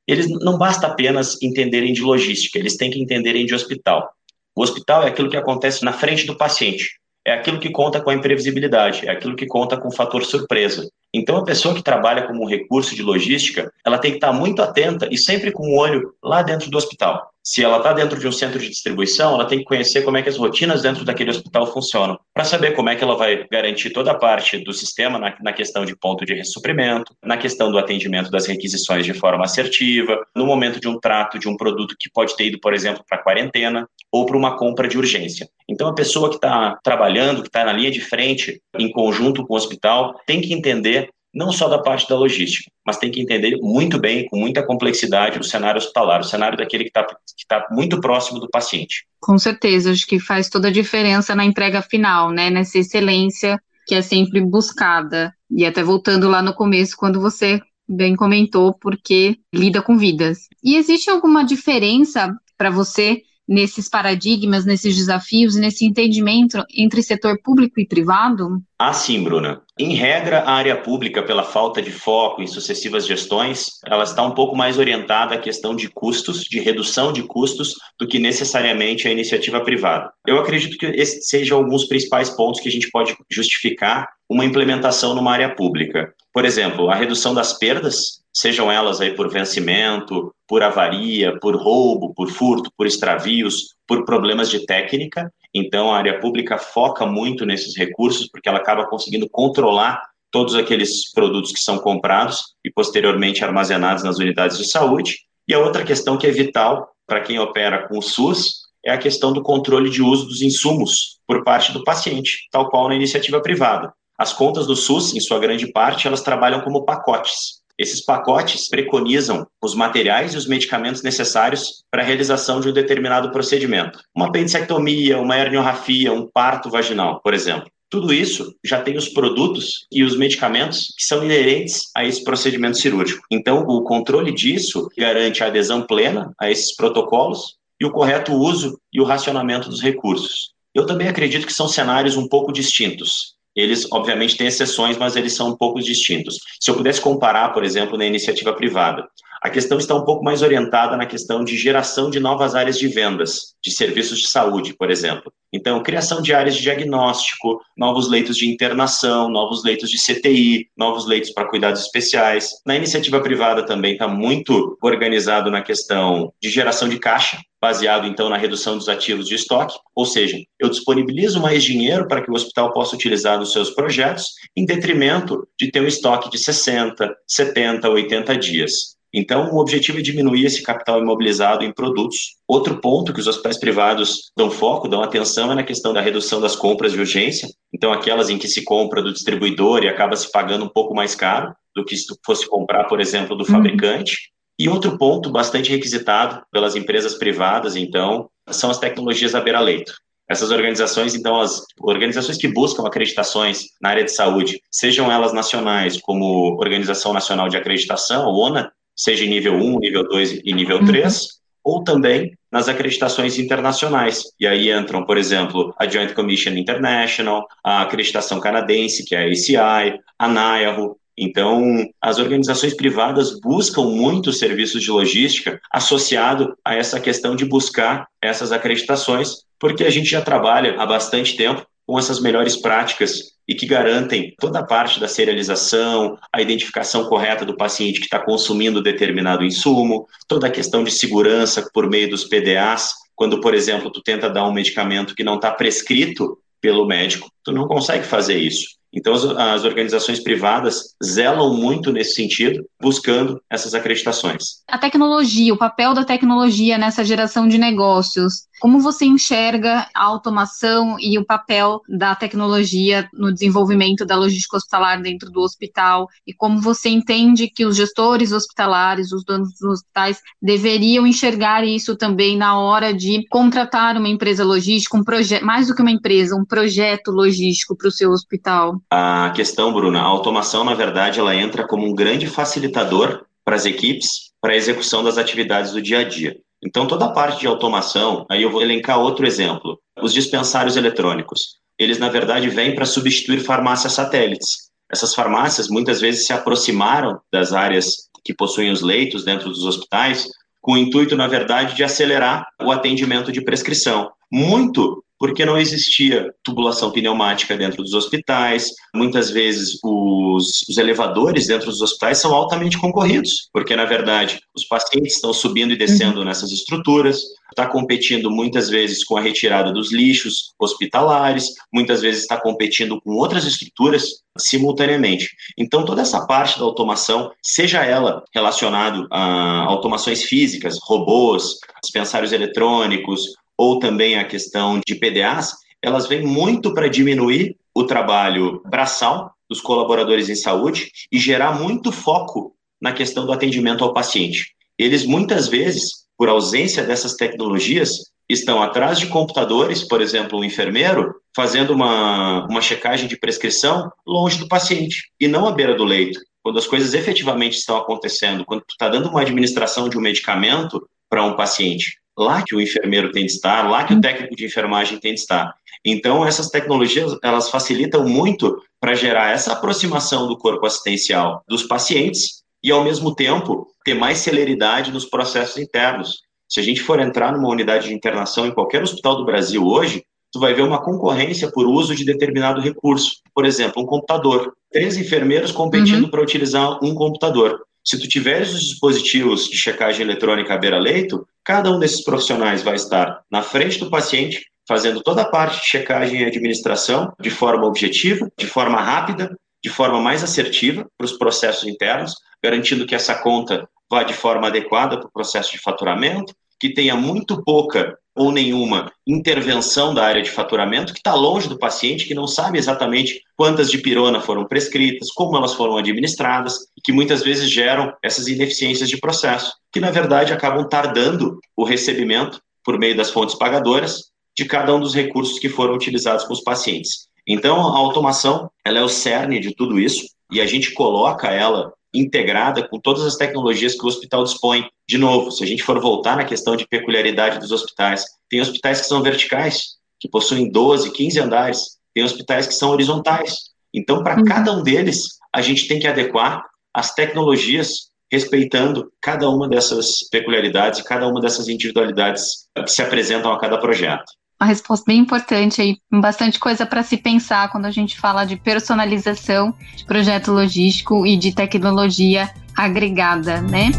Eles 0.07 0.29
não 0.29 0.59
basta 0.59 0.85
apenas 0.85 1.41
entenderem 1.41 1.91
de 1.91 2.01
logística, 2.01 2.59
eles 2.59 2.77
têm 2.77 2.91
que 2.91 3.01
entenderem 3.01 3.45
de 3.45 3.55
hospital. 3.55 4.11
O 4.55 4.61
hospital 4.61 5.03
é 5.03 5.07
aquilo 5.07 5.29
que 5.29 5.38
acontece 5.38 5.83
na 5.83 5.91
frente 5.93 6.25
do 6.27 6.38
paciente, 6.38 7.00
é 7.25 7.33
aquilo 7.33 7.59
que 7.59 7.71
conta 7.71 8.01
com 8.01 8.09
a 8.09 8.13
imprevisibilidade, 8.13 9.07
é 9.07 9.11
aquilo 9.11 9.35
que 9.35 9.45
conta 9.45 9.77
com 9.77 9.89
o 9.89 9.95
fator 9.95 10.25
surpresa. 10.25 10.89
Então, 11.13 11.35
a 11.37 11.43
pessoa 11.43 11.75
que 11.75 11.83
trabalha 11.83 12.25
como 12.25 12.47
recurso 12.47 12.95
de 12.95 13.03
logística, 13.03 13.71
ela 13.85 13.97
tem 13.97 14.11
que 14.11 14.17
estar 14.17 14.31
muito 14.31 14.61
atenta 14.61 15.07
e 15.11 15.17
sempre 15.17 15.51
com 15.51 15.63
o 15.63 15.77
olho 15.77 16.13
lá 16.23 16.41
dentro 16.41 16.71
do 16.71 16.77
hospital. 16.77 17.29
Se 17.43 17.63
ela 17.63 17.77
está 17.77 17.91
dentro 17.91 18.19
de 18.19 18.27
um 18.27 18.31
centro 18.31 18.59
de 18.59 18.69
distribuição, 18.69 19.33
ela 19.33 19.45
tem 19.45 19.59
que 19.59 19.65
conhecer 19.65 20.03
como 20.03 20.15
é 20.15 20.21
que 20.21 20.29
as 20.29 20.37
rotinas 20.37 20.83
dentro 20.83 21.03
daquele 21.03 21.31
hospital 21.31 21.65
funcionam, 21.65 22.17
para 22.33 22.43
saber 22.43 22.75
como 22.75 22.89
é 22.89 22.95
que 22.95 23.03
ela 23.03 23.17
vai 23.17 23.45
garantir 23.51 23.89
toda 23.89 24.11
a 24.11 24.15
parte 24.15 24.59
do 24.59 24.71
sistema 24.71 25.17
na, 25.17 25.35
na 25.41 25.51
questão 25.51 25.83
de 25.83 25.95
ponto 25.95 26.23
de 26.23 26.35
ressuprimento, 26.35 27.15
na 27.21 27.37
questão 27.37 27.71
do 27.71 27.79
atendimento 27.79 28.29
das 28.29 28.45
requisições 28.45 29.05
de 29.05 29.13
forma 29.13 29.43
assertiva, 29.43 30.23
no 30.35 30.45
momento 30.45 30.79
de 30.79 30.87
um 30.87 30.99
trato 30.99 31.39
de 31.39 31.49
um 31.49 31.57
produto 31.57 31.95
que 31.99 32.11
pode 32.11 32.35
ter 32.37 32.45
ido, 32.45 32.59
por 32.59 32.73
exemplo, 32.73 33.03
para 33.09 33.17
quarentena 33.17 33.87
ou 34.12 34.25
para 34.25 34.38
uma 34.38 34.58
compra 34.58 34.88
de 34.88 34.98
urgência. 34.98 35.50
Então, 35.68 35.88
a 35.88 35.94
pessoa 35.94 36.30
que 36.30 36.36
está 36.36 36.77
trabalhando, 36.84 37.41
que 37.41 37.48
está 37.48 37.63
na 37.63 37.74
linha 37.74 37.91
de 37.91 38.01
frente, 38.01 38.62
em 38.77 38.91
conjunto 38.91 39.46
com 39.46 39.53
o 39.53 39.58
hospital, 39.58 40.20
tem 40.25 40.41
que 40.41 40.53
entender 40.53 41.10
não 41.34 41.51
só 41.51 41.70
da 41.70 41.80
parte 41.80 42.10
da 42.10 42.18
logística, 42.18 42.70
mas 42.86 42.98
tem 42.98 43.10
que 43.10 43.22
entender 43.22 43.58
muito 43.62 43.98
bem, 43.98 44.27
com 44.27 44.38
muita 44.38 44.65
complexidade, 44.65 45.39
o 45.39 45.44
cenário 45.44 45.77
hospitalar, 45.77 46.20
o 46.20 46.25
cenário 46.25 46.58
daquele 46.58 46.84
que 46.84 46.89
está 46.89 47.08
tá 47.48 47.68
muito 47.72 48.01
próximo 48.01 48.39
do 48.39 48.50
paciente. 48.50 49.06
Com 49.20 49.38
certeza, 49.38 49.91
acho 49.91 50.06
que 50.06 50.20
faz 50.20 50.50
toda 50.50 50.68
a 50.68 50.72
diferença 50.72 51.34
na 51.34 51.46
entrega 51.46 51.82
final, 51.82 52.32
né? 52.32 52.50
Nessa 52.50 52.80
excelência 52.80 53.58
que 53.88 53.96
é 53.96 54.01
sempre 54.01 54.41
buscada. 54.41 55.34
E 55.50 55.65
até 55.65 55.82
voltando 55.84 56.27
lá 56.27 56.41
no 56.41 56.53
começo, 56.53 56.98
quando 56.98 57.22
você 57.22 57.62
bem 57.88 58.15
comentou, 58.15 58.74
porque 58.74 59.38
lida 59.53 59.82
com 59.82 59.98
vidas. 59.98 60.48
E 60.63 60.75
existe 60.75 61.10
alguma 61.10 61.44
diferença 61.44 62.34
para 62.58 62.70
você 62.70 63.22
nesses 63.48 63.89
paradigmas, 63.89 64.65
nesses 64.65 64.95
desafios, 64.95 65.55
nesse 65.55 65.86
entendimento 65.86 66.63
entre 66.74 67.03
setor 67.03 67.38
público 67.43 67.79
e 67.79 67.86
privado? 67.86 68.62
Ah, 68.79 68.93
sim, 68.93 69.24
Bruna. 69.24 69.62
Em 69.77 69.93
regra, 69.93 70.39
a 70.39 70.53
área 70.53 70.75
pública, 70.75 71.21
pela 71.21 71.43
falta 71.43 71.81
de 71.81 71.91
foco 71.91 72.41
em 72.41 72.48
sucessivas 72.48 73.05
gestões, 73.05 73.79
ela 73.86 74.03
está 74.03 74.24
um 74.24 74.31
pouco 74.31 74.55
mais 74.55 74.77
orientada 74.77 75.36
à 75.36 75.38
questão 75.38 75.75
de 75.75 75.89
custos, 75.89 76.43
de 76.43 76.60
redução 76.60 77.12
de 77.12 77.24
custos, 77.24 77.75
do 78.00 78.07
que 78.07 78.19
necessariamente 78.19 79.07
a 79.07 79.12
iniciativa 79.12 79.60
privada. 79.62 80.12
Eu 80.25 80.39
acredito 80.39 80.77
que 80.77 80.86
esses 80.86 81.27
sejam 81.27 81.57
alguns 81.57 81.86
principais 81.86 82.29
pontos 82.29 82.62
que 82.62 82.69
a 82.69 82.71
gente 82.71 82.89
pode 82.89 83.15
justificar 83.29 84.07
uma 84.29 84.45
implementação 84.45 85.13
numa 85.13 85.33
área 85.33 85.53
pública. 85.53 86.13
Por 86.33 86.45
exemplo, 86.45 86.89
a 86.89 86.95
redução 86.95 87.33
das 87.33 87.53
perdas, 87.53 88.21
sejam 88.33 88.71
elas 88.71 89.01
aí 89.01 89.13
por 89.15 89.29
vencimento, 89.29 90.33
por 90.47 90.63
avaria, 90.63 91.38
por 91.39 91.55
roubo, 91.55 92.13
por 92.13 92.29
furto, 92.29 92.71
por 92.77 92.88
extravios, 92.88 93.75
por 93.85 94.05
problemas 94.05 94.50
de 94.50 94.65
técnica. 94.65 95.31
Então, 95.53 95.93
a 95.93 95.97
área 95.97 96.19
pública 96.19 96.57
foca 96.57 97.05
muito 97.05 97.45
nesses 97.45 97.75
recursos, 97.75 98.29
porque 98.29 98.47
ela 98.47 98.59
acaba 98.59 98.88
conseguindo 98.88 99.29
controlar 99.29 100.01
todos 100.31 100.55
aqueles 100.55 101.11
produtos 101.11 101.51
que 101.51 101.59
são 101.59 101.77
comprados 101.77 102.55
e 102.63 102.71
posteriormente 102.71 103.43
armazenados 103.43 104.03
nas 104.03 104.17
unidades 104.17 104.57
de 104.57 104.65
saúde. 104.65 105.19
E 105.45 105.53
a 105.53 105.59
outra 105.59 105.83
questão 105.83 106.17
que 106.17 106.25
é 106.25 106.31
vital 106.31 106.89
para 107.05 107.19
quem 107.19 107.38
opera 107.38 107.88
com 107.89 107.97
o 107.97 108.01
SUS 108.01 108.61
é 108.85 108.91
a 108.91 108.97
questão 108.97 109.33
do 109.33 109.43
controle 109.43 109.89
de 109.89 110.01
uso 110.01 110.25
dos 110.25 110.41
insumos 110.41 111.19
por 111.27 111.43
parte 111.43 111.73
do 111.73 111.83
paciente, 111.83 112.47
tal 112.50 112.69
qual 112.69 112.88
na 112.88 112.95
iniciativa 112.95 113.41
privada. 113.41 113.93
As 114.21 114.31
contas 114.31 114.67
do 114.67 114.75
SUS, 114.75 115.15
em 115.15 115.19
sua 115.19 115.39
grande 115.39 115.65
parte, 115.65 116.05
elas 116.05 116.21
trabalham 116.21 116.61
como 116.61 116.85
pacotes. 116.85 117.63
Esses 117.75 118.05
pacotes 118.05 118.69
preconizam 118.69 119.47
os 119.59 119.73
materiais 119.73 120.35
e 120.35 120.37
os 120.37 120.45
medicamentos 120.45 121.01
necessários 121.01 121.83
para 121.89 122.03
a 122.03 122.05
realização 122.05 122.61
de 122.61 122.69
um 122.69 122.71
determinado 122.71 123.31
procedimento. 123.31 123.99
Uma 124.15 124.27
apendicectomia, 124.27 125.17
uma 125.17 125.39
herniorrafia, 125.39 126.13
um 126.13 126.29
parto 126.31 126.69
vaginal, 126.69 127.19
por 127.23 127.33
exemplo. 127.33 127.67
Tudo 127.89 128.13
isso 128.13 128.53
já 128.63 128.79
tem 128.79 128.95
os 128.95 129.09
produtos 129.09 129.87
e 129.91 130.03
os 130.03 130.15
medicamentos 130.15 130.93
que 130.95 131.03
são 131.03 131.23
inerentes 131.23 131.89
a 131.97 132.05
esse 132.05 132.23
procedimento 132.23 132.77
cirúrgico. 132.77 133.23
Então, 133.31 133.63
o 133.63 133.81
controle 133.81 134.31
disso 134.31 134.87
garante 134.95 135.43
a 135.43 135.47
adesão 135.47 135.81
plena 135.81 136.31
a 136.39 136.51
esses 136.51 136.75
protocolos 136.75 137.55
e 137.79 137.85
o 137.87 137.91
correto 137.91 138.33
uso 138.33 138.79
e 138.93 139.01
o 139.01 139.03
racionamento 139.03 139.67
dos 139.67 139.81
recursos. 139.81 140.51
Eu 140.75 140.85
também 140.85 141.07
acredito 141.07 141.47
que 141.47 141.53
são 141.53 141.67
cenários 141.67 142.15
um 142.15 142.27
pouco 142.27 142.53
distintos. 142.53 143.40
Eles, 143.55 143.88
obviamente, 143.91 144.38
têm 144.38 144.48
exceções, 144.48 144.98
mas 144.98 145.15
eles 145.15 145.34
são 145.34 145.50
um 145.50 145.58
pouco 145.58 145.79
distintos. 145.79 146.38
Se 146.60 146.72
eu 146.72 146.75
pudesse 146.75 147.01
comparar, 147.01 147.50
por 147.50 147.63
exemplo, 147.63 147.98
na 147.98 148.05
iniciativa 148.05 148.53
privada, 148.53 149.08
a 149.41 149.50
questão 149.50 149.79
está 149.79 149.95
um 149.95 150.05
pouco 150.05 150.24
mais 150.24 150.43
orientada 150.43 150.95
na 150.95 151.07
questão 151.07 151.43
de 151.43 151.57
geração 151.57 152.12
de 152.12 152.19
novas 152.19 152.53
áreas 152.53 152.77
de 152.77 152.88
vendas, 152.88 153.55
de 153.63 153.71
serviços 153.71 154.19
de 154.19 154.27
saúde, 154.27 154.75
por 154.75 154.91
exemplo. 154.91 155.33
Então, 155.51 155.81
criação 155.81 156.21
de 156.21 156.31
áreas 156.31 156.55
de 156.55 156.62
diagnóstico, 156.62 157.60
novos 157.75 158.07
leitos 158.07 158.38
de 158.38 158.48
internação, 158.48 159.29
novos 159.29 159.63
leitos 159.63 159.89
de 159.89 159.98
CTI, 159.98 160.67
novos 160.77 161.07
leitos 161.07 161.31
para 161.31 161.50
cuidados 161.50 161.81
especiais. 161.81 162.51
Na 162.65 162.75
iniciativa 162.75 163.19
privada 163.19 163.65
também 163.65 163.93
está 163.93 164.07
muito 164.07 164.77
organizado 164.79 165.50
na 165.50 165.63
questão 165.63 166.31
de 166.39 166.50
geração 166.50 166.88
de 166.88 167.00
caixa, 167.00 167.39
baseado 167.60 168.07
então 168.07 168.29
na 168.29 168.38
redução 168.38 168.77
dos 168.77 168.88
ativos 168.88 169.27
de 169.27 169.36
estoque, 169.36 169.77
ou 169.95 170.05
seja, 170.05 170.38
eu 170.60 170.69
disponibilizo 170.69 171.41
mais 171.41 171.63
dinheiro 171.63 172.07
para 172.07 172.21
que 172.21 172.29
o 172.29 172.33
hospital 172.36 172.71
possa 172.74 172.95
utilizar 172.95 173.39
nos 173.39 173.51
seus 173.51 173.71
projetos, 173.71 174.27
em 174.55 174.65
detrimento 174.65 175.48
de 175.60 175.71
ter 175.71 175.81
um 175.81 175.88
estoque 175.88 176.29
de 176.29 176.38
60, 176.38 177.12
70, 177.27 177.89
80 177.89 178.38
dias. 178.38 179.00
Então, 179.13 179.51
o 179.51 179.60
objetivo 179.60 180.00
é 180.00 180.01
diminuir 180.01 180.46
esse 180.46 180.63
capital 180.63 181.00
imobilizado 181.00 181.65
em 181.65 181.74
produtos. 181.74 182.36
Outro 182.48 182.80
ponto 182.80 183.13
que 183.13 183.19
os 183.19 183.28
hospitais 183.28 183.60
privados 183.60 184.32
dão 184.38 184.50
foco, 184.50 184.88
dão 184.88 185.04
atenção, 185.04 185.52
é 185.52 185.56
na 185.56 185.63
questão 185.63 185.93
da 185.93 186.00
redução 186.00 186.39
das 186.39 186.56
compras 186.56 186.93
de 186.93 187.00
urgência. 187.00 187.50
Então, 187.74 187.91
aquelas 187.91 188.30
em 188.30 188.38
que 188.38 188.47
se 188.47 188.63
compra 188.63 189.02
do 189.02 189.12
distribuidor 189.12 189.84
e 189.84 189.89
acaba 189.89 190.15
se 190.15 190.32
pagando 190.32 190.63
um 190.63 190.69
pouco 190.69 190.95
mais 190.95 191.13
caro 191.13 191.54
do 191.76 191.84
que 191.84 191.95
se 191.95 192.06
fosse 192.26 192.47
comprar, 192.47 192.86
por 192.86 193.02
exemplo, 193.02 193.36
do 193.36 193.43
uhum. 193.43 193.50
fabricante. 193.50 194.32
E 194.58 194.69
outro 194.69 194.97
ponto 194.97 195.32
bastante 195.32 195.71
requisitado 195.71 196.41
pelas 196.52 196.76
empresas 196.76 197.15
privadas, 197.15 197.76
então, 197.76 198.30
são 198.50 198.69
as 198.69 198.80
tecnologias 198.80 199.36
à 199.36 199.41
beira-leito. 199.41 199.93
Essas 200.30 200.52
organizações, 200.52 201.13
então, 201.13 201.41
as 201.41 201.62
organizações 201.82 202.38
que 202.38 202.47
buscam 202.47 202.88
acreditações 202.88 203.65
na 203.82 203.89
área 203.89 204.06
de 204.06 204.13
saúde, 204.13 204.62
sejam 204.71 205.12
elas 205.12 205.34
nacionais, 205.34 206.00
como 206.00 206.56
Organização 206.58 207.12
Nacional 207.12 207.50
de 207.50 207.58
Acreditação, 207.58 208.24
a 208.24 208.32
ONA, 208.32 208.71
seja 208.95 209.25
em 209.25 209.30
nível 209.30 209.56
1, 209.56 209.80
nível 209.80 210.08
2 210.08 210.41
e 210.43 210.54
nível 210.54 210.86
3, 210.86 211.21
uhum. 211.21 211.30
ou 211.63 211.84
também 211.84 212.32
nas 212.51 212.67
acreditações 212.67 213.39
internacionais. 213.39 214.23
E 214.39 214.45
aí 214.45 214.71
entram, 214.71 215.06
por 215.06 215.17
exemplo, 215.17 215.73
a 215.77 215.88
Joint 215.88 216.13
Commission 216.13 216.51
International, 216.51 217.47
a 217.63 217.82
acreditação 217.82 218.39
canadense, 218.39 219.06
que 219.06 219.15
é 219.15 219.23
a 219.23 219.32
ACI, 219.32 219.99
a 220.19 220.27
NIAHU. 220.27 220.97
Então, 221.17 221.86
as 222.01 222.19
organizações 222.19 222.73
privadas 222.73 223.39
buscam 223.39 223.84
muito 223.84 224.34
serviços 224.34 224.82
de 224.82 224.89
logística 224.89 225.60
associado 225.71 226.58
a 226.65 226.75
essa 226.75 226.99
questão 226.99 227.36
de 227.36 227.45
buscar 227.45 228.08
essas 228.21 228.51
acreditações, 228.51 229.43
porque 229.60 229.84
a 229.84 229.89
gente 229.89 230.10
já 230.10 230.21
trabalha 230.21 230.75
há 230.80 230.86
bastante 230.86 231.36
tempo 231.36 231.65
com 231.91 231.99
essas 231.99 232.21
melhores 232.21 232.56
práticas 232.56 233.34
e 233.45 233.54
que 233.54 233.65
garantem 233.65 234.34
toda 234.39 234.60
a 234.60 234.65
parte 234.65 234.97
da 234.97 235.10
serialização, 235.10 236.17
a 236.32 236.41
identificação 236.41 237.04
correta 237.04 237.43
do 237.43 237.58
paciente 237.58 237.99
que 237.99 238.06
está 238.06 238.17
consumindo 238.17 238.82
determinado 238.82 239.43
insumo, 239.43 240.08
toda 240.25 240.47
a 240.47 240.49
questão 240.49 240.86
de 240.86 240.91
segurança 240.91 241.69
por 241.73 241.89
meio 241.89 242.10
dos 242.10 242.23
PDAs, 242.23 242.93
quando, 243.13 243.41
por 243.41 243.54
exemplo, 243.54 243.91
tu 243.91 244.01
tenta 244.01 244.30
dar 244.30 244.47
um 244.47 244.54
medicamento 244.54 245.13
que 245.13 245.21
não 245.21 245.36
está 245.36 245.51
prescrito 245.51 246.38
pelo 246.62 246.88
médico, 246.88 247.30
tu 247.43 247.51
não 247.51 247.67
consegue 247.67 248.06
fazer 248.06 248.38
isso. 248.38 248.69
Então, 248.93 249.13
as, 249.13 249.63
organizações 249.63 250.19
privadas 250.19 250.95
zelam 251.04 251.56
muito 251.56 251.91
nesse 251.91 252.15
sentido, 252.15 252.65
buscando 252.80 253.41
essas 253.49 253.73
acreditações. 253.73 254.62
A 254.67 254.77
tecnologia, 254.77 255.54
o 255.54 255.58
papel 255.58 255.93
da 255.93 256.04
tecnologia 256.04 256.77
nessa 256.77 257.04
geração 257.04 257.47
de 257.47 257.58
negócios, 257.58 258.47
como 258.60 258.80
você 258.80 259.06
enxerga 259.06 259.88
a 259.95 260.06
automação 260.06 260.97
e 260.99 261.17
o 261.17 261.25
papel 261.25 261.82
da 261.89 262.13
tecnologia 262.15 263.10
no 263.13 263.34
desenvolvimento 263.34 264.06
da 264.06 264.15
logística 264.15 264.58
hospitalar 264.58 265.01
dentro 265.01 265.32
do 265.32 265.39
hospital? 265.39 266.08
E 266.27 266.34
como 266.34 266.62
você 266.62 266.89
entende 266.89 267.47
que 267.47 267.65
os 267.65 267.75
gestores 267.75 268.32
hospitalares, 268.32 269.12
os 269.12 269.23
donos 269.23 269.49
dos 269.54 269.63
hospitais, 269.63 270.19
deveriam 270.41 271.08
enxergar 271.08 271.65
isso 271.65 271.95
também 271.95 272.38
na 272.38 272.60
hora 272.60 272.93
de 272.93 273.25
contratar 273.30 273.97
uma 273.97 274.10
empresa 274.10 274.43
logística, 274.43 274.97
um 274.97 275.04
mais 275.43 275.67
do 275.67 275.75
que 275.75 275.82
uma 275.82 275.91
empresa, 275.91 276.36
um 276.36 276.45
projeto 276.45 277.10
logístico 277.10 277.75
para 277.75 277.88
o 277.88 277.91
seu 277.91 278.12
hospital? 278.12 278.81
A 278.89 279.32
questão, 279.36 279.74
Bruna, 279.74 280.00
a 280.00 280.06
automação, 280.06 280.63
na 280.63 280.74
verdade, 280.74 281.20
ela 281.20 281.36
entra 281.36 281.67
como 281.67 281.86
um 281.86 281.94
grande 281.94 282.28
facilitador 282.28 283.26
para 283.44 283.56
as 283.56 283.65
equipes 283.65 284.32
para 284.41 284.54
a 284.54 284.56
execução 284.56 285.04
das 285.04 285.17
atividades 285.17 285.72
do 285.72 285.82
dia 285.82 286.00
a 286.00 286.04
dia. 286.04 286.36
Então, 286.63 286.88
toda 286.88 287.06
a 287.06 287.12
parte 287.12 287.39
de 287.39 287.48
automação, 287.48 288.26
aí 288.30 288.41
eu 288.41 288.52
vou 288.52 288.62
elencar 288.62 289.00
outro 289.00 289.26
exemplo: 289.26 289.80
os 290.02 290.13
dispensários 290.13 290.76
eletrônicos. 290.76 291.60
Eles, 291.78 292.00
na 292.00 292.10
verdade, 292.10 292.50
vêm 292.50 292.76
para 292.76 292.86
substituir 292.86 293.39
farmácias 293.39 293.94
satélites. 293.94 294.70
Essas 294.91 295.15
farmácias 295.15 295.70
muitas 295.70 296.02
vezes 296.02 296.26
se 296.26 296.34
aproximaram 296.34 297.20
das 297.32 297.54
áreas 297.54 298.10
que 298.24 298.34
possuem 298.34 298.72
os 298.72 298.82
leitos 298.82 299.24
dentro 299.24 299.50
dos 299.50 299.65
hospitais, 299.65 300.28
com 300.60 300.74
o 300.74 300.78
intuito, 300.78 301.15
na 301.15 301.28
verdade, 301.28 301.76
de 301.76 301.84
acelerar 301.84 302.46
o 302.62 302.72
atendimento 302.72 303.32
de 303.32 303.41
prescrição. 303.41 304.12
Muito 304.32 305.04
porque 305.21 305.45
não 305.45 305.55
existia 305.55 306.34
tubulação 306.43 306.89
pneumática 306.89 307.55
dentro 307.55 307.84
dos 307.84 307.93
hospitais. 307.93 308.71
Muitas 308.91 309.29
vezes 309.29 309.77
os, 309.84 310.65
os, 310.67 310.77
elevadores 310.79 311.45
dentro 311.45 311.67
dos 311.67 311.79
hospitais 311.79 312.17
são 312.17 312.34
altamente 312.34 312.75
concorridos, 312.79 313.47
porque 313.53 313.75
na 313.75 313.86
verdade 313.86 314.41
os 314.55 314.65
pacientes 314.65 315.13
estão 315.13 315.31
subindo 315.31 315.73
e 315.73 315.77
descendo 315.77 316.21
uhum. 316.21 316.25
nessas 316.25 316.51
estruturas, 316.51 317.21
está 317.51 317.67
competindo 317.67 318.31
muitas 318.31 318.67
vezes 318.67 319.03
com 319.03 319.15
a 319.15 319.21
retirada 319.21 319.71
dos 319.71 319.93
lixos 319.93 320.55
hospitalares, 320.60 321.49
muitas 321.71 322.01
vezes 322.01 322.23
está 322.23 322.41
competindo 322.41 322.99
com 322.99 323.12
outras 323.12 323.45
estruturas 323.45 324.23
simultaneamente. 324.36 325.29
Então 325.55 325.86
toda 325.86 326.01
essa 326.01 326.25
parte 326.25 326.57
da 326.57 326.65
automação, 326.65 327.31
seja 327.43 327.86
ela 327.86 328.23
relacionado 328.34 329.05
a 329.12 329.65
automações 329.65 330.23
físicas, 330.23 330.79
robôs, 330.81 331.60
dispensários 331.84 332.31
eletrônicos, 332.31 333.36
ou 333.62 333.78
também 333.78 334.17
a 334.17 334.26
questão 334.26 334.82
de 334.84 334.95
PDAs, 334.95 335.54
elas 335.84 336.08
vêm 336.08 336.26
muito 336.26 336.74
para 336.74 336.88
diminuir 336.88 337.56
o 337.76 337.84
trabalho 337.84 338.60
braçal 338.65 339.36
dos 339.47 339.62
colaboradores 339.62 340.30
em 340.30 340.36
saúde 340.36 340.91
e 341.12 341.19
gerar 341.19 341.52
muito 341.62 341.91
foco 341.91 342.56
na 342.82 342.91
questão 342.91 343.24
do 343.24 343.32
atendimento 343.32 343.84
ao 343.84 343.93
paciente. 343.93 344.56
Eles 344.80 345.06
muitas 345.06 345.47
vezes, 345.47 346.08
por 346.17 346.28
ausência 346.28 346.84
dessas 346.84 347.13
tecnologias, 347.13 348.12
estão 348.28 348.63
atrás 348.63 348.97
de 348.97 349.06
computadores, 349.06 349.84
por 349.84 350.02
exemplo, 350.02 350.39
um 350.39 350.43
enfermeiro, 350.43 351.13
fazendo 351.36 351.71
uma, 351.71 352.47
uma 352.47 352.62
checagem 352.62 353.08
de 353.08 353.15
prescrição 353.15 353.91
longe 354.08 354.39
do 354.39 354.47
paciente 354.47 355.12
e 355.19 355.28
não 355.28 355.47
à 355.47 355.52
beira 355.52 355.76
do 355.76 355.84
leito. 355.84 356.19
Quando 356.41 356.58
as 356.58 356.65
coisas 356.65 356.95
efetivamente 356.95 357.58
estão 357.58 357.78
acontecendo, 357.78 358.43
quando 358.43 358.62
tu 358.62 358.71
está 358.71 358.89
dando 358.89 359.08
uma 359.08 359.21
administração 359.21 359.88
de 359.88 360.00
um 360.00 360.02
medicamento 360.02 360.84
para 361.08 361.24
um 361.24 361.36
paciente, 361.36 362.00
lá 362.17 362.41
que 362.41 362.56
o 362.56 362.62
enfermeiro 362.62 363.12
tem 363.12 363.26
de 363.26 363.32
estar, 363.32 363.69
lá 363.69 363.84
que 363.84 363.93
o 363.93 364.02
técnico 364.02 364.36
de 364.36 364.45
enfermagem 364.45 365.00
tem 365.00 365.13
de 365.13 365.19
estar. 365.19 365.54
Então, 365.84 366.26
essas 366.26 366.50
tecnologias, 366.50 367.17
elas 367.24 367.50
facilitam 367.50 368.08
muito 368.08 368.62
para 368.80 368.93
gerar 368.93 369.32
essa 369.32 369.54
aproximação 369.54 370.28
do 370.28 370.38
corpo 370.38 370.65
assistencial 370.65 371.43
dos 371.47 371.63
pacientes 371.63 372.43
e, 372.63 372.71
ao 372.71 372.84
mesmo 372.84 373.15
tempo, 373.15 373.67
ter 373.84 373.95
mais 373.95 374.19
celeridade 374.19 374.91
nos 374.91 375.06
processos 375.06 375.58
internos. 375.58 376.21
Se 376.47 376.60
a 376.60 376.63
gente 376.63 376.82
for 376.82 377.00
entrar 377.00 377.32
numa 377.32 377.50
unidade 377.50 377.88
de 377.88 377.93
internação 377.93 378.45
em 378.45 378.54
qualquer 378.54 378.84
hospital 378.84 379.15
do 379.15 379.26
Brasil 379.26 379.65
hoje, 379.65 380.04
tu 380.32 380.39
vai 380.39 380.54
ver 380.54 380.63
uma 380.63 380.82
concorrência 380.82 381.52
por 381.52 381.67
uso 381.67 381.95
de 381.95 382.06
determinado 382.06 382.62
recurso. 382.62 383.21
Por 383.34 383.45
exemplo, 383.45 383.82
um 383.82 383.86
computador. 383.86 384.54
Três 384.71 384.97
enfermeiros 384.97 385.52
competindo 385.52 386.04
uhum. 386.04 386.10
para 386.10 386.21
utilizar 386.21 386.84
um 386.84 386.93
computador. 386.93 387.62
Se 387.84 388.00
tu 388.00 388.08
tiveres 388.08 388.54
os 388.54 388.62
dispositivos 388.62 389.50
de 389.50 389.58
checagem 389.58 390.06
eletrônica 390.06 390.54
à 390.54 390.58
beira-leito, 390.58 391.28
cada 391.43 391.71
um 391.71 391.80
desses 391.80 392.04
profissionais 392.04 392.62
vai 392.62 392.75
estar 392.75 393.21
na 393.32 393.41
frente 393.41 393.80
do 393.80 393.89
paciente, 393.89 394.45
fazendo 394.67 395.01
toda 395.01 395.23
a 395.23 395.30
parte 395.30 395.62
de 395.62 395.67
checagem 395.67 396.21
e 396.21 396.25
administração 396.25 397.13
de 397.19 397.30
forma 397.30 397.65
objetiva, 397.65 398.30
de 398.38 398.47
forma 398.47 398.80
rápida, 398.80 399.36
de 399.63 399.69
forma 399.69 399.99
mais 399.99 400.23
assertiva 400.23 400.88
para 400.97 401.06
os 401.06 401.13
processos 401.13 401.67
internos, 401.67 402.15
garantindo 402.43 402.86
que 402.86 402.95
essa 402.95 403.15
conta 403.15 403.67
vá 403.89 404.04
de 404.04 404.13
forma 404.13 404.47
adequada 404.47 404.97
para 404.97 405.08
o 405.08 405.12
processo 405.12 405.51
de 405.51 405.60
faturamento, 405.60 406.34
que 406.62 406.69
tenha 406.69 406.95
muito 406.95 407.43
pouca 407.43 407.97
ou 408.15 408.32
nenhuma 408.32 408.91
intervenção 409.08 409.95
da 409.95 410.06
área 410.06 410.21
de 410.21 410.30
faturamento, 410.30 410.93
que 410.93 411.00
está 411.00 411.15
longe 411.15 411.50
do 411.50 411.58
paciente, 411.58 412.06
que 412.06 412.13
não 412.13 412.28
sabe 412.28 412.60
exatamente 412.60 413.24
quantas 413.36 413.71
de 413.71 413.80
pirona 413.80 414.21
foram 414.21 414.45
prescritas, 414.45 415.10
como 415.12 415.36
elas 415.36 415.56
foram 415.56 415.76
administradas, 415.76 416.67
e 416.78 416.82
que 416.84 416.91
muitas 416.91 417.24
vezes 417.24 417.50
geram 417.50 417.91
essas 418.04 418.28
ineficiências 418.28 418.88
de 418.88 419.00
processo, 419.00 419.54
que 419.71 419.80
na 419.80 419.89
verdade 419.89 420.34
acabam 420.34 420.67
tardando 420.69 421.39
o 421.58 421.63
recebimento 421.63 422.39
por 422.63 422.78
meio 422.78 422.95
das 422.95 423.10
fontes 423.10 423.34
pagadoras 423.34 424.12
de 424.38 424.45
cada 424.45 424.76
um 424.76 424.80
dos 424.80 424.93
recursos 424.93 425.39
que 425.39 425.50
foram 425.50 425.74
utilizados 425.74 426.26
com 426.26 426.34
os 426.34 426.43
pacientes. 426.43 427.08
Então, 427.28 427.60
a 427.60 427.78
automação 427.78 428.52
ela 428.63 428.78
é 428.78 428.84
o 428.84 428.89
cerne 428.89 429.39
de 429.39 429.56
tudo 429.56 429.80
isso 429.80 430.06
e 430.32 430.39
a 430.39 430.45
gente 430.45 430.74
coloca 430.74 431.28
ela 431.30 431.74
integrada 431.93 432.67
com 432.67 432.80
todas 432.80 433.04
as 433.06 433.15
tecnologias 433.15 433.75
que 433.75 433.84
o 433.84 433.88
hospital 433.88 434.23
dispõe. 434.23 434.69
De 434.88 434.97
novo, 434.97 435.32
se 435.32 435.43
a 435.43 435.47
gente 435.47 435.63
for 435.63 435.80
voltar 435.80 436.15
na 436.15 436.25
questão 436.25 436.56
de 436.56 436.67
peculiaridade 436.67 437.39
dos 437.39 437.51
hospitais, 437.51 438.06
tem 438.30 438.41
hospitais 438.41 438.82
que 438.82 438.88
são 438.88 439.01
verticais, 439.01 439.77
que 439.99 440.10
possuem 440.10 440.51
12, 440.51 440.91
15 440.91 441.19
andares, 441.19 441.77
tem 441.93 442.04
hospitais 442.04 442.47
que 442.47 442.54
são 442.54 442.71
horizontais. 442.71 443.36
Então, 443.73 444.04
para 444.04 444.17
uhum. 444.17 444.25
cada 444.25 444.51
um 444.51 444.63
deles, 444.63 445.19
a 445.34 445.41
gente 445.41 445.67
tem 445.67 445.80
que 445.80 445.88
adequar 445.88 446.45
as 446.73 446.93
tecnologias 446.93 447.91
respeitando 448.12 448.91
cada 449.01 449.30
uma 449.30 449.47
dessas 449.47 450.08
peculiaridades 450.10 450.80
e 450.80 450.84
cada 450.84 451.08
uma 451.08 451.21
dessas 451.21 451.47
individualidades 451.47 452.47
que 452.56 452.71
se 452.71 452.82
apresentam 452.82 453.32
a 453.32 453.39
cada 453.39 453.58
projeto 453.58 454.12
uma 454.41 454.47
resposta 454.47 454.86
bem 454.88 454.97
importante 454.97 455.62
aí, 455.62 455.77
bastante 455.91 456.39
coisa 456.39 456.65
para 456.65 456.82
se 456.82 456.97
pensar 456.97 457.51
quando 457.51 457.65
a 457.65 457.71
gente 457.71 457.99
fala 457.99 458.25
de 458.25 458.36
personalização 458.36 459.54
de 459.75 459.86
projeto 459.86 460.32
logístico 460.32 461.06
e 461.06 461.15
de 461.15 461.32
tecnologia 461.32 462.27
agregada, 462.58 463.39
né? 463.39 463.69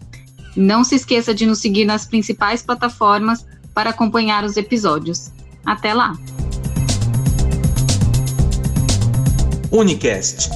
Não 0.55 0.85
se 0.85 0.95
esqueça 0.95 1.35
de 1.35 1.45
nos 1.45 1.59
seguir 1.59 1.83
nas 1.83 2.05
principais 2.05 2.63
plataformas 2.63 3.45
para 3.73 3.89
acompanhar 3.89 4.45
os 4.45 4.55
episódios. 4.55 5.29
Até 5.65 5.93
lá! 5.93 6.13
Unicast, 9.73 10.49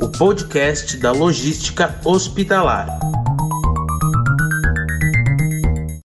o 0.00 0.08
podcast 0.08 0.96
da 0.96 1.12
logística 1.12 2.00
hospitalar. 2.02 2.98